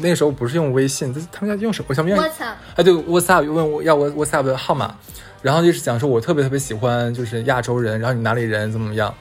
[0.00, 1.86] 那个时候不是用微信，他他们家用什么？
[1.88, 2.16] 我想问。
[2.16, 2.54] WhatsApp。
[2.76, 4.94] 哎，对，WhatsApp 又问我要我 WhatsApp 的号码，
[5.42, 9.14] 然后就是讲说我特别特别喜欢就是亚洲人，然后你哪里人怎么怎么样？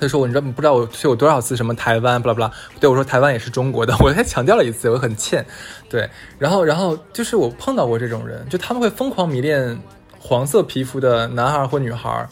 [0.00, 2.52] 他说我你知道不知道我去过多少次什么台湾，巴拉巴拉。
[2.80, 5.46] 对我说台湾也是中国的， 我还强调了一次，我很欠。
[5.88, 9.80] 对，然后然后就是我碰到过这种人，就他们会疯狂迷恋
[10.18, 12.28] 黄色皮肤的男孩或女孩。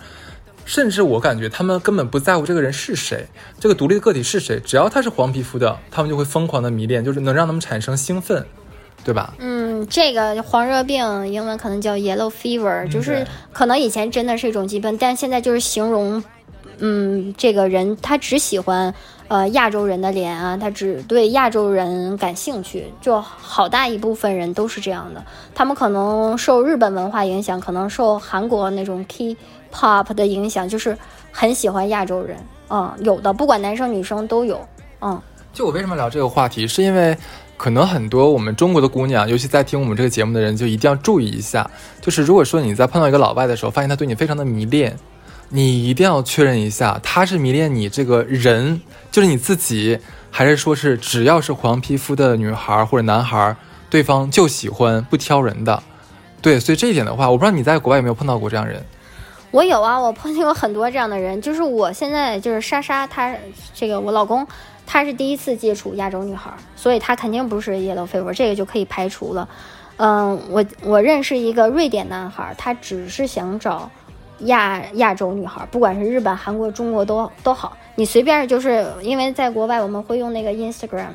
[0.64, 3.26] 甚至我感觉他们根本不在乎这个人是谁，
[3.58, 8.46] 这个独立的个体是谁，只要他是黄皮肤的，他们就会疯狂的迷恋，就是能让他们产生兴奋，
[9.04, 9.34] 对吧？
[9.38, 16.22] 嗯，这个黄热病英文可能叫 yellow fever，就是可能以前真的是一种疾病，但现在就是形容，
[16.78, 18.94] 嗯，这个人他只喜欢
[19.26, 29.36] 呃亚洲人的脸啊，他只对亚洲人感兴趣，就好大一部分人都是这样的，他们可能受日本文化影响，可能受韩国那种 K。
[29.72, 30.96] Pop 的影响就是
[31.32, 32.36] 很喜欢亚洲人，
[32.68, 34.60] 嗯，有的不管男生女生都有，
[35.00, 35.20] 嗯。
[35.52, 37.16] 就我为什么聊这个话题，是因为
[37.56, 41.68] 可能很多我们中国的姑娘，尤其在听我们这个节目的人，就一定要注意一下，
[42.00, 44.96] 就是如果说你在碰到一个老外的时候，发现他对你非常的迷恋，
[45.48, 49.98] 你一定要确认一下，他是迷恋你这个人，就是你自己，
[50.30, 53.56] 还是说是只要是黄皮肤的女孩或者男孩，
[53.90, 55.82] 对方就喜欢不挑人的。
[56.40, 58.80] 对，所以这一点的话，我不知道你在国外有没有碰到过这样人。
[59.50, 61.40] 我有啊，我碰见过很多这样的人。
[61.42, 63.34] 就是我现在就是莎莎，她
[63.74, 64.46] 这个我老公，
[64.86, 69.48] 他是第一次接触亚洲女孩，所以他肯定不是 yellow fever，这个就可以排除了。
[69.96, 73.90] 嗯，我我认识一个瑞典男孩，他只是想找
[74.40, 77.76] 亚亚洲女孩，不管是日本、韩国、中国都都好。
[77.96, 81.10] 你随便就是因为在国外我们会用那个 Instagram。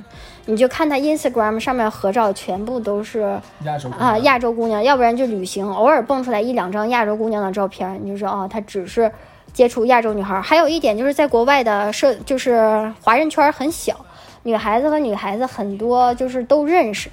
[0.45, 9.11] 你就看他 Instagram 上面合照，全部都是亚洲啊亚洲姑娘，要不然就旅行，偶尔蹦出来一两张亚洲姑娘的照片，你就说哦，他只是
[9.53, 10.39] 接触亚洲女孩。
[10.41, 13.95] 还有一点就是在国外的社，就是华人圈很小，
[14.43, 17.09] 女孩子和女孩子很多就是都认识。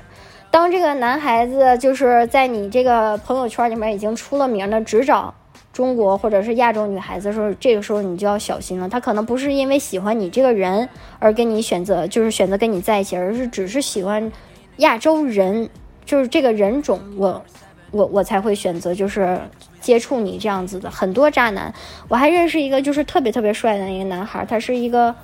[0.51, 5.33] 当这个男孩子就是在你这个朋友圈里面已经出了名的，只找。
[5.73, 8.89] 中国或者是亚洲女孩子的时候，这个时候你就要小心了。
[8.89, 14.31] 她可能不是因为喜欢你这个人而跟你选择，就是选择跟你在一起，而是只是喜欢
[14.77, 15.70] 亚洲人，
[16.05, 17.01] 就是这个人种。
[17.16, 17.43] 我
[17.91, 19.41] 我我才会选择就是
[19.81, 20.91] 接触你这样子的。
[20.91, 21.73] 很多渣男，
[22.09, 25.14] 我还认识一个就是特别特别帅的一个男孩，他是一个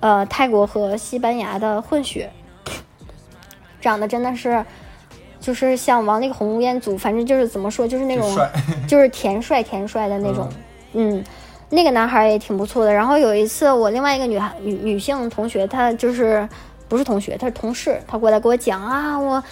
[0.00, 2.30] 呃泰国和西班牙的混血，
[3.80, 4.64] 长得真的是
[5.40, 8.38] 就是像王力宏、吴彦祖，反正就是怎么说，就是那种
[8.86, 10.48] 就是甜帅甜帅的那种，
[10.92, 11.24] 嗯。
[11.70, 12.90] 那个男孩也挺不错的。
[12.90, 16.48] 然后有一次，我另外一个女孩女女性同学，她就是
[16.88, 19.44] 不是同学，她是同事，她过来给我讲啊，我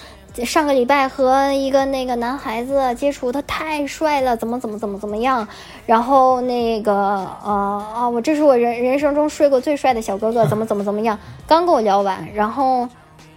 [0.43, 5.47] 上个礼拜和一个那个男孩子接触，他太帅了，怎么怎么怎么怎么样。
[5.84, 11.18] 然后那个呃啊，我这是我人人生中睡过最帅的小哥哥，怎么怎么怎么样。
[11.47, 12.89] 刚跟我聊完，然后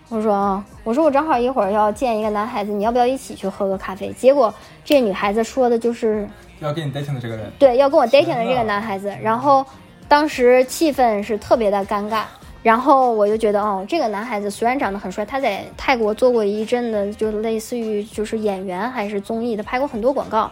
[0.09, 4.11] 我说啊，我说我正好一会儿要见一个男孩子，你要不要一起去喝个咖啡？
[4.13, 4.53] 结果
[4.83, 6.27] 这女孩子说的就是。
[6.59, 9.65] 要跟你 dating 的这个人，对，要跟我 dating 的这个男孩子，然后
[10.09, 12.23] 当时气氛是特别的尴尬，
[12.61, 20.51] 然后我就觉得，哦，这个男孩子虽然长得很帅，他在泰国做过一阵的，就类似于就是演员还是综艺的，拍过很多广告，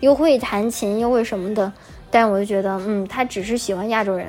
[0.00, 1.72] 又会弹琴又会什么的，
[2.10, 4.26] 但我就觉得，嗯，他只是喜欢亚洲人，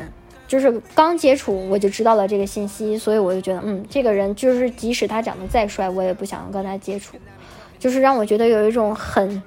[0.47, 7.17] 就是刚接触我就知道了这个信息，所以我就觉得，嗯，这个人就是即使他长得再帅，我也不想跟他接触，
[7.77, 9.41] 就是让我觉得有一种很。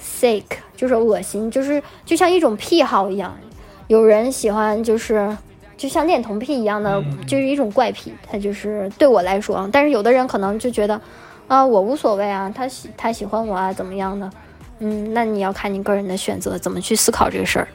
[0.00, 0.44] sick
[0.76, 3.36] 就是恶心，就是就像一种癖好一样，
[3.88, 5.36] 有人喜欢就是
[5.76, 8.12] 就像恋童癖一样的，就是一种怪癖。
[8.22, 10.98] 他就是对我来说，但是有的人可能就觉得
[11.48, 14.30] 啊，我无所谓啊，他喜他喜欢我啊，怎么样的？
[14.78, 17.68] 嗯，那你要看你个人的选择，怎么去思考这个事儿。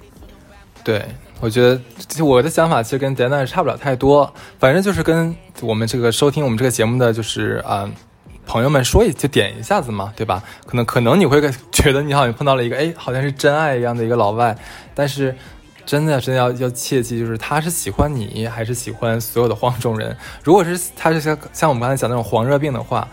[0.81, 1.05] 对，
[1.43, 1.77] 我觉得
[2.23, 7.91] 我的想法其实跟 Dana 差不了太多，反正就是跟我们这个收听我们这个节目的就是啊。
[8.45, 10.43] 朋友们说一就点一下子嘛，对吧？
[10.65, 11.41] 可能可能你会
[11.71, 14.53] 觉得你好像碰到了一个哎，好像是真爱一样的一个老外，
[14.93, 15.33] 但是
[15.85, 20.15] 真的真的要要切记，就是他是喜欢你还是喜欢所有的黄种人？
[20.43, 23.07] 如果是他是像像我们刚才讲那种黄热病的话，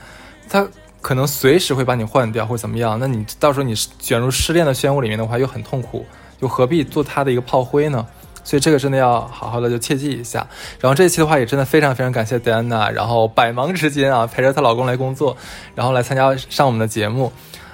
[0.48, 0.66] 他
[1.00, 6.04] 可能随时会把你换掉或怎么样，那你到时候你卷入失恋的漩涡里面的话又很痛苦，
[6.40, 8.04] 又何必做他的一个炮灰呢？
[8.44, 10.46] 所以这个真的要好好的就切记一下。
[10.80, 15.36] 然后这一期的话也真的非常非常感谢戴安娜，然后百忙之间啊陪着她老公来工作，
[15.74, 17.32] 然后来参加上我们的节目。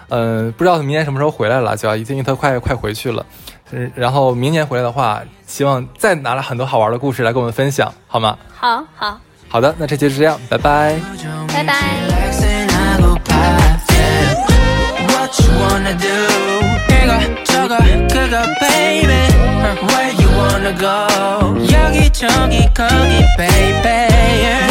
[0.09, 3.27] 嗯，不知道明年什么时候回来了，就要因为她快快回去了。
[3.73, 8.39] 嗯，然后明年回来的话，希望再拿了很多好玩的故事来跟我们分享，好吗？
[8.55, 11.01] 好，好，好的，那这期就这样，拜拜，
[11.49, 11.97] 拜拜。
[20.62, 21.08] wanna go
[21.72, 24.10] 여기저기 거기 baby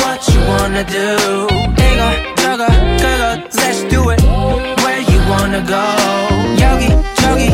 [0.02, 2.66] What you wanna do 이거 저거
[2.98, 4.22] 그거 Let's do it
[4.82, 5.82] Where you wanna go
[6.60, 7.50] 여기저기